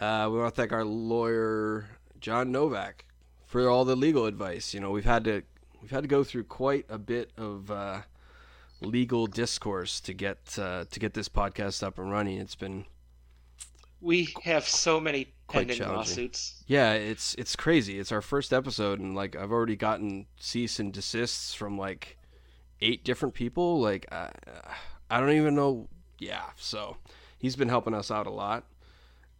Uh, 0.00 0.28
we 0.30 0.38
want 0.38 0.54
to 0.54 0.60
thank 0.60 0.72
our 0.72 0.84
lawyer, 0.84 1.86
John 2.20 2.50
Novak, 2.50 3.04
for 3.46 3.68
all 3.68 3.84
the 3.84 3.96
legal 3.96 4.26
advice. 4.26 4.74
You 4.74 4.80
know, 4.80 4.90
we've 4.90 5.04
had 5.04 5.24
to 5.24 5.42
we've 5.80 5.92
had 5.92 6.02
to 6.02 6.08
go 6.08 6.24
through 6.24 6.44
quite 6.44 6.86
a 6.88 6.98
bit 6.98 7.30
of 7.36 7.70
uh, 7.70 8.00
legal 8.80 9.28
discourse 9.28 10.00
to 10.00 10.12
get 10.12 10.58
uh, 10.58 10.84
to 10.90 11.00
get 11.00 11.14
this 11.14 11.28
podcast 11.28 11.84
up 11.84 11.96
and 11.98 12.10
running. 12.10 12.38
It's 12.38 12.56
been 12.56 12.86
We 14.00 14.28
have 14.44 14.68
so 14.68 15.00
many 15.00 15.32
pending 15.48 15.80
lawsuits. 15.80 16.62
yeah, 16.66 16.92
it's 16.92 17.34
it's 17.34 17.56
crazy. 17.56 17.98
It's 17.98 18.12
our 18.12 18.22
first 18.22 18.52
episode, 18.52 19.00
and 19.00 19.14
like 19.14 19.36
I've 19.36 19.52
already 19.52 19.76
gotten 19.76 20.26
cease 20.38 20.78
and 20.78 20.92
desists 20.92 21.54
from 21.54 21.78
like 21.78 22.18
eight 22.80 23.04
different 23.04 23.34
people. 23.34 23.80
Like 23.80 24.06
I, 24.12 24.30
I 25.10 25.20
don't 25.20 25.32
even 25.32 25.54
know. 25.54 25.88
Yeah, 26.18 26.42
so 26.56 26.96
he's 27.38 27.56
been 27.56 27.68
helping 27.68 27.94
us 27.94 28.10
out 28.10 28.26
a 28.26 28.30
lot. 28.30 28.64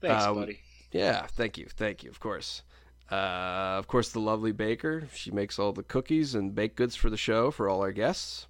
Thanks, 0.00 0.24
Um, 0.24 0.34
buddy. 0.36 0.60
Yeah, 0.92 1.26
thank 1.26 1.58
you, 1.58 1.66
thank 1.76 2.02
you, 2.04 2.10
of 2.10 2.20
course. 2.20 2.62
Uh, 3.10 3.76
of 3.78 3.86
course, 3.86 4.10
the 4.10 4.20
lovely 4.20 4.52
baker. 4.52 5.06
She 5.14 5.30
makes 5.30 5.58
all 5.58 5.72
the 5.72 5.82
cookies 5.82 6.34
and 6.34 6.54
baked 6.54 6.76
goods 6.76 6.96
for 6.96 7.08
the 7.10 7.16
show 7.16 7.50
for 7.50 7.68
all 7.68 7.80
our 7.82 7.92
guests. 7.92 8.46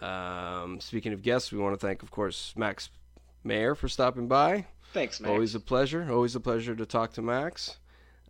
Um, 0.00 0.80
speaking 0.80 1.12
of 1.12 1.22
guests, 1.22 1.50
we 1.52 1.58
want 1.58 1.78
to 1.78 1.86
thank, 1.86 2.02
of 2.02 2.10
course, 2.10 2.52
Max 2.56 2.90
Mayer 3.44 3.74
for 3.74 3.88
stopping 3.88 4.28
by. 4.28 4.66
Thanks, 4.92 5.20
man. 5.20 5.30
Always 5.32 5.54
a 5.54 5.60
pleasure. 5.60 6.06
Always 6.10 6.34
a 6.34 6.40
pleasure 6.40 6.74
to 6.74 6.86
talk 6.86 7.12
to 7.14 7.22
Max. 7.22 7.76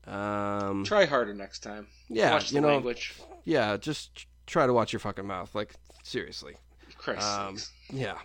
Um, 0.06 0.84
Try 0.84 1.04
harder 1.06 1.34
next 1.34 1.60
time. 1.60 1.86
yeah, 2.08 2.32
Watch 2.32 2.48
the 2.50 2.56
you 2.56 2.60
know, 2.62 2.68
language. 2.68 3.14
yeah, 3.44 3.76
just 3.76 4.26
try 4.46 4.66
to 4.66 4.72
watch 4.72 4.92
your 4.92 5.00
fucking 5.00 5.26
mouth. 5.26 5.54
Like 5.54 5.74
seriously. 6.02 6.54
Christ 6.96 7.22
Um, 7.22 7.56
yeah. 7.90 8.18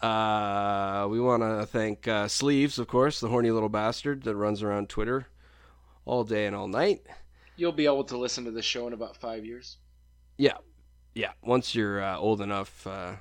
Uh, 0.00 1.06
we 1.08 1.20
want 1.20 1.42
to 1.42 1.66
thank 1.66 2.08
uh, 2.08 2.26
Sleeves, 2.26 2.78
of 2.78 2.88
course, 2.88 3.20
the 3.20 3.28
horny 3.28 3.50
little 3.50 3.68
bastard 3.68 4.22
that 4.22 4.34
runs 4.34 4.62
around 4.62 4.88
Twitter 4.88 5.26
all 6.06 6.24
day 6.24 6.46
and 6.46 6.56
all 6.56 6.68
night. 6.68 7.02
You'll 7.56 7.72
be 7.72 7.84
able 7.84 8.04
to 8.04 8.16
listen 8.16 8.46
to 8.46 8.50
the 8.50 8.62
show 8.62 8.86
in 8.86 8.94
about 8.94 9.16
five 9.18 9.44
years. 9.44 9.76
Yeah, 10.38 10.56
yeah. 11.14 11.32
Once 11.42 11.74
you're 11.74 12.02
uh, 12.02 12.16
old 12.16 12.40
enough, 12.40 12.86
uh, 12.86 13.12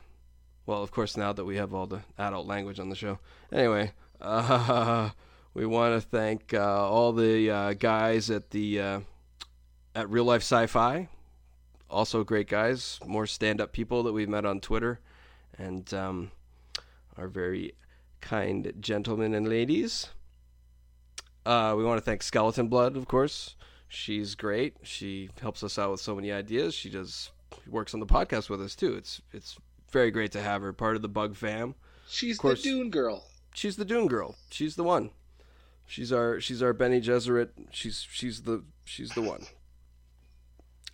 well, 0.65 0.81
of 0.81 0.91
course, 0.91 1.17
now 1.17 1.33
that 1.33 1.43
we 1.43 1.57
have 1.57 1.73
all 1.73 1.85
the 1.87 1.99
adult 2.17 2.47
language 2.47 2.79
on 2.79 2.87
the 2.89 2.95
show. 2.95 3.19
Anyway, 3.51 3.91
uh, 4.21 5.09
we 5.53 5.65
want 5.65 6.01
to 6.01 6.07
thank 6.07 6.53
uh, 6.53 6.89
all 6.89 7.13
the 7.13 7.49
uh, 7.49 7.73
guys 7.73 8.29
at 8.29 8.51
the 8.51 8.79
uh, 8.79 8.99
at 9.95 10.09
Real 10.09 10.25
Life 10.25 10.41
Sci-Fi. 10.41 11.07
Also, 11.89 12.23
great 12.23 12.47
guys, 12.47 12.99
more 13.05 13.25
stand-up 13.25 13.73
people 13.73 14.03
that 14.03 14.13
we've 14.13 14.29
met 14.29 14.45
on 14.45 14.59
Twitter, 14.59 14.99
and 15.57 15.91
um, 15.93 16.31
our 17.17 17.27
very 17.27 17.73
kind 18.21 18.71
gentlemen 18.79 19.33
and 19.33 19.47
ladies. 19.47 20.09
Uh, 21.45 21.73
we 21.75 21.83
want 21.83 21.97
to 21.97 22.05
thank 22.05 22.21
Skeleton 22.21 22.67
Blood, 22.67 22.95
of 22.95 23.07
course. 23.07 23.55
She's 23.87 24.35
great. 24.35 24.75
She 24.83 25.29
helps 25.41 25.63
us 25.63 25.79
out 25.79 25.91
with 25.91 25.99
so 25.99 26.15
many 26.15 26.31
ideas. 26.31 26.75
She 26.75 26.91
does 26.91 27.31
works 27.67 27.93
on 27.93 27.99
the 27.99 28.05
podcast 28.05 28.49
with 28.49 28.61
us 28.61 28.75
too. 28.75 28.95
It's 28.95 29.21
it's 29.33 29.57
very 29.91 30.11
great 30.11 30.31
to 30.33 30.41
have 30.41 30.61
her 30.61 30.73
part 30.73 30.95
of 30.95 31.01
the 31.01 31.09
Bug 31.09 31.35
fam. 31.35 31.75
She's 32.07 32.37
the 32.37 32.41
course. 32.41 32.61
Dune 32.61 32.89
girl. 32.89 33.25
She's 33.59 33.75
the 33.75 33.83
Dune 33.83 34.07
girl. 34.07 34.37
She's 34.51 34.77
the 34.77 34.85
one. 34.85 35.09
She's 35.85 36.13
our 36.13 36.39
she's 36.39 36.63
our 36.63 36.71
Bene 36.71 37.01
Gesserit. 37.01 37.49
She's 37.71 38.07
she's 38.09 38.43
the 38.43 38.63
she's 38.85 39.09
the 39.09 39.21
one. 39.21 39.47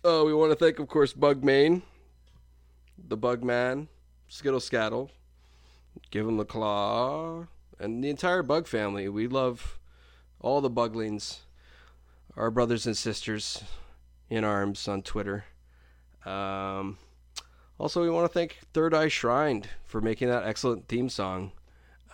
Oh, 0.02 0.24
we 0.24 0.34
want 0.34 0.50
to 0.50 0.56
thank, 0.56 0.80
of 0.80 0.88
course, 0.88 1.12
Bug 1.12 1.44
Main, 1.44 1.82
the 2.98 3.16
Bug 3.16 3.44
Man, 3.44 3.86
Skittle 4.26 4.58
Scattle, 4.58 5.12
Give 6.10 6.26
him 6.26 6.38
the 6.38 6.44
claw, 6.44 7.46
and 7.78 8.02
the 8.02 8.10
entire 8.10 8.42
Bug 8.42 8.66
family. 8.66 9.08
We 9.08 9.28
love 9.28 9.78
all 10.40 10.60
the 10.60 10.68
Buglings, 10.68 11.38
our 12.36 12.50
brothers 12.50 12.84
and 12.84 12.96
sisters 12.96 13.62
in 14.28 14.42
arms 14.42 14.88
on 14.88 15.02
Twitter. 15.02 15.44
Um, 16.24 16.98
also, 17.78 18.02
we 18.02 18.10
want 18.10 18.24
to 18.24 18.34
thank 18.36 18.58
Third 18.74 18.92
Eye 18.92 19.06
Shrined 19.06 19.68
for 19.84 20.00
making 20.00 20.26
that 20.30 20.42
excellent 20.42 20.88
theme 20.88 21.08
song. 21.08 21.52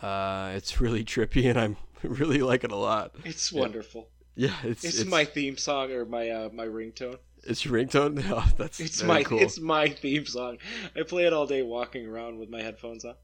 Uh, 0.02 0.52
it's 0.56 0.80
really 0.80 1.04
trippy, 1.04 1.48
and 1.48 1.58
I'm 1.58 1.76
really 2.02 2.38
like 2.38 2.64
it 2.64 2.72
a 2.72 2.76
lot. 2.76 3.14
It's 3.24 3.52
wonderful. 3.52 4.08
Yeah, 4.34 4.54
it's 4.64 4.82
It's, 4.84 5.04
my 5.04 5.24
theme 5.24 5.56
song 5.56 5.92
or 5.92 6.04
my 6.04 6.28
uh, 6.30 6.48
my 6.52 6.66
ringtone. 6.66 7.18
it's 7.44 7.64
your 7.64 7.74
ringtone. 7.74 8.22
Oh, 8.30 8.50
that's 8.56 8.80
It's 8.80 9.02
my 9.02 9.22
cool. 9.22 9.38
it's 9.40 9.60
my 9.60 9.88
theme 9.88 10.26
song. 10.26 10.58
I 10.96 11.02
play 11.02 11.24
it 11.26 11.32
all 11.32 11.46
day 11.46 11.62
walking 11.62 12.06
around 12.06 12.38
with 12.38 12.48
my 12.50 12.62
headphones 12.62 13.04
on. 13.04 13.14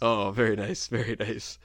Oh, 0.00 0.30
very 0.30 0.56
nice, 0.56 0.86
very 0.88 1.16
nice. 1.18 1.58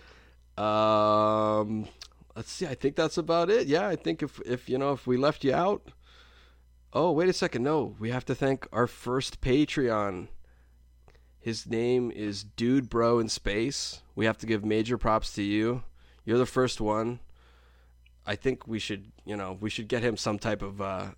Um, 0.58 1.88
let's 2.36 2.52
see. 2.52 2.66
I 2.68 2.76
think 2.76 2.96
that's 2.96 3.18
about 3.18 3.50
it. 3.50 3.68
Yeah, 3.68 3.88
I 3.88 3.96
think 3.96 4.22
if 4.24 4.42
if 4.46 4.68
you 4.68 4.78
know 4.78 4.92
if 4.94 5.06
we 5.08 5.16
left 5.18 5.44
you 5.44 5.54
out. 5.54 5.92
Oh, 6.94 7.12
wait 7.12 7.30
a 7.30 7.34
second. 7.34 7.64
No, 7.64 7.96
we 8.00 8.10
have 8.12 8.26
to 8.26 8.34
thank 8.36 8.68
our 8.72 8.88
first 8.88 9.42
Patreon. 9.42 10.30
His 11.48 11.66
name 11.66 12.12
is 12.12 12.44
Dude 12.44 12.90
Bro 12.90 13.20
in 13.20 13.30
Space. 13.30 14.02
We 14.18 14.26
have 14.26 14.38
to 14.40 14.46
give 14.46 14.66
major 14.66 14.98
props 14.98 15.32
to 15.36 15.42
you. 15.42 15.82
You're 16.26 16.40
the 16.40 16.46
first 16.46 16.82
one. 16.82 17.22
I 18.26 18.36
think 18.36 18.68
we 18.68 18.80
should, 18.80 19.14
you 19.24 19.38
know, 19.38 19.58
we 19.58 19.70
should 19.70 19.88
get 19.88 20.04
him 20.04 20.18
some 20.18 20.40
type 20.40 20.62
of 20.62 20.82
uh, 20.82 21.12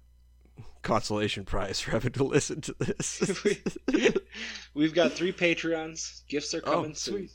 consolation 0.83 1.45
prize 1.45 1.79
for 1.81 1.89
having 1.89 2.11
to 2.11 2.23
listen 2.23 2.61
to 2.61 2.75
this. 2.77 3.41
We've 4.75 4.93
got 4.93 5.13
three 5.13 5.33
Patreons. 5.33 6.21
Gifts 6.27 6.53
are 6.53 6.61
coming 6.61 6.91
oh, 6.91 6.93
soon. 6.93 7.29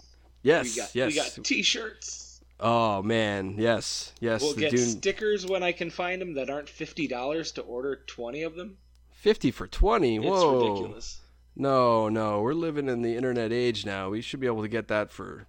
Yes, 0.44 0.76
We 0.76 0.80
got 0.80 0.94
yes. 0.94 1.08
we 1.08 1.14
got 1.16 1.44
T-shirts. 1.44 2.42
Oh 2.60 3.02
man, 3.02 3.56
yes, 3.58 4.12
yes. 4.20 4.40
We'll 4.40 4.54
get 4.54 4.70
Dune 4.70 4.86
stickers 4.86 5.44
when 5.44 5.64
I 5.64 5.72
can 5.72 5.90
find 5.90 6.22
them 6.22 6.34
that 6.34 6.48
aren't 6.48 6.68
fifty 6.68 7.08
dollars 7.08 7.50
to 7.52 7.62
order 7.62 8.04
twenty 8.06 8.44
of 8.44 8.54
them. 8.54 8.76
fifty 9.10 9.50
for 9.50 9.66
twenty. 9.66 10.14
It's 10.14 10.24
Whoa! 10.24 10.60
ridiculous. 10.60 11.20
No, 11.56 12.08
no, 12.08 12.40
we're 12.40 12.52
living 12.54 12.88
in 12.88 13.02
the 13.02 13.14
internet 13.16 13.52
age 13.52 13.86
now. 13.86 14.10
We 14.10 14.20
should 14.20 14.40
be 14.40 14.46
able 14.46 14.62
to 14.62 14.68
get 14.68 14.88
that 14.88 15.12
for 15.12 15.46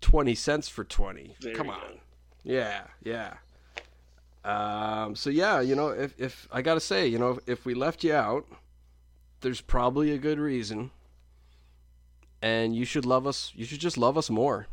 twenty 0.00 0.34
cents 0.34 0.68
for 0.68 0.84
twenty. 0.84 1.34
There 1.40 1.54
Come 1.54 1.70
on. 1.70 1.80
go. 1.80 1.98
Yeah, 2.44 2.82
yeah. 3.02 3.34
Um. 4.44 5.16
So 5.16 5.30
yeah, 5.30 5.60
you 5.60 5.74
know, 5.74 5.88
if 5.88 6.14
if 6.20 6.46
I 6.52 6.62
gotta 6.62 6.80
say, 6.80 7.06
you 7.06 7.18
know, 7.18 7.30
if, 7.30 7.38
if 7.48 7.64
we 7.66 7.74
left 7.74 8.04
you 8.04 8.14
out, 8.14 8.46
there's 9.40 9.60
probably 9.60 10.12
a 10.12 10.18
good 10.18 10.38
reason. 10.38 10.90
And 12.40 12.76
you 12.76 12.84
should 12.84 13.06
love 13.06 13.26
us. 13.26 13.52
You 13.54 13.64
should 13.64 13.80
just 13.80 13.96
love 13.96 14.18
us 14.18 14.28
more. 14.28 14.66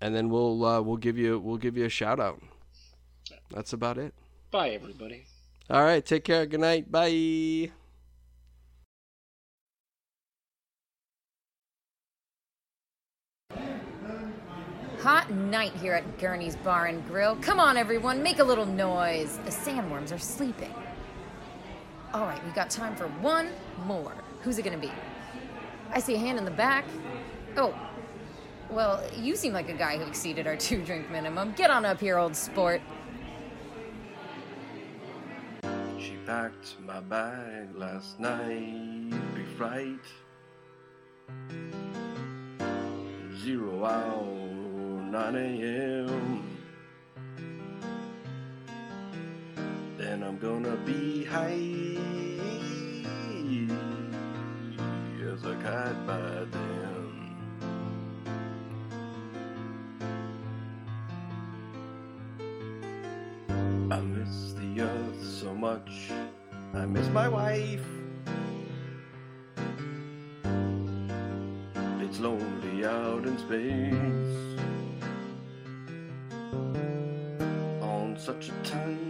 And 0.00 0.14
then 0.14 0.28
we'll 0.28 0.64
uh, 0.64 0.80
we'll 0.82 0.96
give 0.96 1.16
you 1.16 1.38
we'll 1.38 1.56
give 1.56 1.76
you 1.76 1.84
a 1.84 1.88
shout 1.88 2.20
out. 2.20 2.42
That's 3.50 3.72
about 3.72 3.96
it. 3.96 4.12
Bye, 4.50 4.70
everybody. 4.70 5.24
All 5.70 5.82
right. 5.82 6.04
Take 6.04 6.24
care. 6.24 6.44
Good 6.46 6.60
night. 6.60 6.90
Bye. 6.90 7.70
Hot 15.00 15.30
night 15.30 15.72
here 15.74 15.92
at 15.92 16.18
Gurney's 16.18 16.56
Bar 16.56 16.86
and 16.86 17.06
Grill. 17.06 17.36
Come 17.36 17.60
on, 17.60 17.76
everyone, 17.76 18.20
make 18.20 18.40
a 18.40 18.44
little 18.44 18.66
noise. 18.66 19.38
The 19.44 19.50
sandworms 19.50 20.12
are 20.12 20.18
sleeping. 20.18 20.74
All 22.12 22.26
right, 22.26 22.44
we 22.44 22.50
got 22.50 22.68
time 22.68 22.96
for 22.96 23.06
one 23.06 23.50
more. 23.84 24.12
Who's 24.40 24.58
it 24.58 24.62
gonna 24.62 24.76
be? 24.76 24.90
I 25.92 26.00
see 26.00 26.16
a 26.16 26.18
hand 26.18 26.36
in 26.36 26.44
the 26.44 26.50
back. 26.50 26.84
Oh, 27.56 27.78
well, 28.70 29.00
you 29.16 29.36
seem 29.36 29.52
like 29.52 29.68
a 29.68 29.74
guy 29.74 29.98
who 29.98 30.04
exceeded 30.04 30.48
our 30.48 30.56
two 30.68 30.82
drink 30.82 31.08
minimum. 31.10 31.52
Get 31.52 31.70
on 31.70 31.84
up 31.84 32.00
here, 32.00 32.18
old 32.18 32.34
sport. 32.34 32.80
She 35.98 36.16
packed 36.26 36.74
my 36.84 36.98
bag 37.00 37.68
last 37.76 38.18
night, 38.18 39.12
pre-flight. 39.32 40.00
Zero 43.40 43.84
hour, 43.84 44.47
9 45.10 45.36
a.m. 45.36 46.42
Then 49.96 50.22
I'm 50.22 50.36
gonna 50.36 50.76
be 50.84 51.24
high 51.24 51.96
as 55.32 55.44
a 55.44 55.54
kite 55.62 56.06
by 56.06 56.44
then. 56.52 57.36
I 63.90 64.00
miss 64.00 64.52
the 64.52 64.82
earth 64.82 65.24
so 65.24 65.54
much. 65.54 66.10
I 66.74 66.84
miss 66.84 67.08
my 67.08 67.28
wife. 67.28 67.86
It's 72.02 72.20
lonely 72.20 72.84
out 72.84 73.24
in 73.24 73.38
space. 73.38 74.58
Such 78.28 78.50
a 78.50 78.52
timeless 78.62 79.07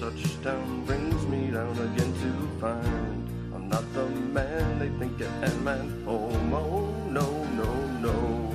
touchdown 0.00 0.82
brings 0.86 1.26
me 1.26 1.50
down 1.50 1.78
again 1.78 2.12
to 2.22 2.32
find 2.58 3.28
I'm 3.54 3.68
not 3.68 3.84
the 3.92 4.06
man 4.08 4.78
they 4.78 4.88
think 4.98 5.20
I 5.20 5.26
am 5.44 5.68
at 5.68 5.80
home. 6.06 6.54
Oh 6.54 6.86
no, 7.10 7.44
no, 7.44 7.70
no, 8.06 8.50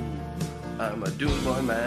I'm 0.80 1.04
a 1.04 1.10
Doom 1.10 1.44
Boy 1.44 1.62
man, 1.62 1.86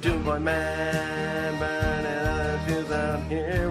Doom 0.00 0.22
Boy 0.22 0.38
man, 0.38 1.58
burning 1.58 2.06
out 2.06 2.68
feels 2.68 2.92
out 2.92 3.24
here 3.24 3.70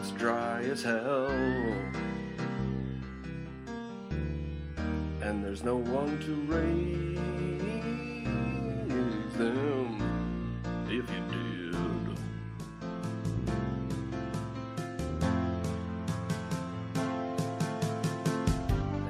it's 0.00 0.10
dry 0.12 0.62
as 0.62 0.82
hell. 0.82 1.28
And 5.20 5.44
there's 5.44 5.62
no 5.62 5.76
one 5.76 6.18
to 6.20 6.34
raise 6.50 7.18
them 9.36 10.00
if 10.86 11.04
you 11.10 11.20
did. 11.30 11.74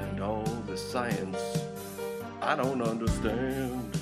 And 0.08 0.20
all 0.20 0.44
the 0.66 0.76
science 0.76 1.38
I 2.42 2.56
don't 2.56 2.82
understand. 2.82 3.96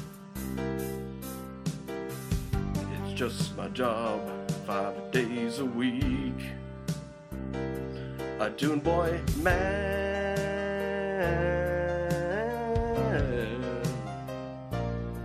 It's 2.96 3.12
just 3.14 3.55
my 3.59 3.68
job, 3.68 4.20
five 4.64 5.11
days 5.11 5.59
a 5.59 5.66
week. 5.66 6.40
A 8.40 8.48
Dune 8.51 8.79
Boy 8.79 9.20
man. 9.38 10.38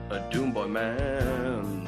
A 0.09 0.19
Doom 0.31 0.51
Boy 0.51 0.67
man. 0.67 1.87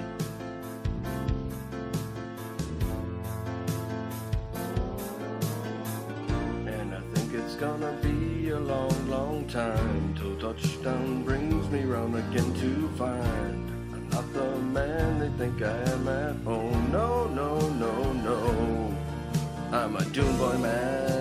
And 6.67 6.93
I 6.93 7.01
think 7.15 7.33
it's 7.33 7.55
gonna 7.55 7.97
be 8.03 8.49
a 8.49 8.59
long, 8.59 9.09
long 9.09 9.47
time 9.47 10.13
till 10.13 10.35
touchdown 10.38 11.23
brings 11.23 11.67
me 11.71 11.85
round 11.85 12.15
again 12.15 12.53
to 12.53 12.88
find 12.99 13.71
I'm 13.91 14.07
not 14.09 14.31
the 14.31 14.57
man 14.59 15.19
they 15.19 15.29
think 15.43 15.59
I 15.63 15.75
am 15.91 16.07
at 16.07 16.35
home. 16.43 16.91
No, 16.91 17.25
no, 17.29 17.57
no, 17.69 18.13
no. 18.13 18.95
I'm 19.71 19.95
a 19.95 20.05
Doom 20.05 20.38
Boy 20.38 20.57
man. 20.59 21.14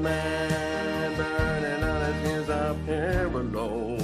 Man, 0.00 1.14
burning 1.14 1.84
on 1.84 2.00
his 2.00 2.24
knees 2.24 2.48
up 2.48 2.76
here 2.86 3.26
alone. 3.26 3.98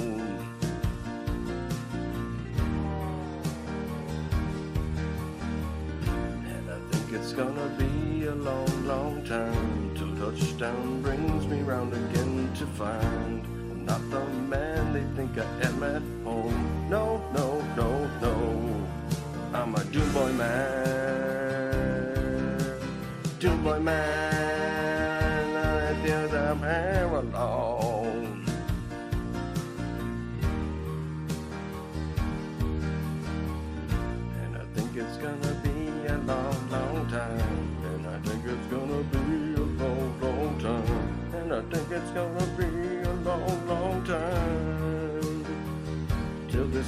And 6.45 6.69
I 6.69 6.79
think 6.91 7.13
it's 7.13 7.33
gonna 7.33 7.67
be 7.79 8.25
a 8.25 8.35
long, 8.35 8.85
long 8.85 9.23
time 9.25 9.95
till 9.95 10.15
touchdown 10.17 11.01
brings 11.01 11.47
me 11.47 11.61
round 11.61 11.93
again 11.93 12.53
to 12.59 12.67
find 12.67 13.43
I'm 13.71 13.83
not 13.83 14.07
the 14.11 14.23
man 14.47 14.93
they 14.93 15.03
think 15.15 15.35
I 15.39 15.45
am 15.65 15.81
at 15.81 16.03
home. 16.23 16.89
No, 16.91 17.23
no, 17.33 17.59
no, 17.75 18.07
no. 18.21 18.87
I'm 19.51 19.73
a 19.73 19.83
Doom 19.85 20.13
Boy 20.13 20.31
man. 20.33 21.57
Doom 23.39 23.63
Boy 23.63 23.79
man. 23.79 24.16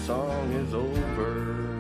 song 0.06 0.52
is 0.54 0.74
over. 0.74 1.79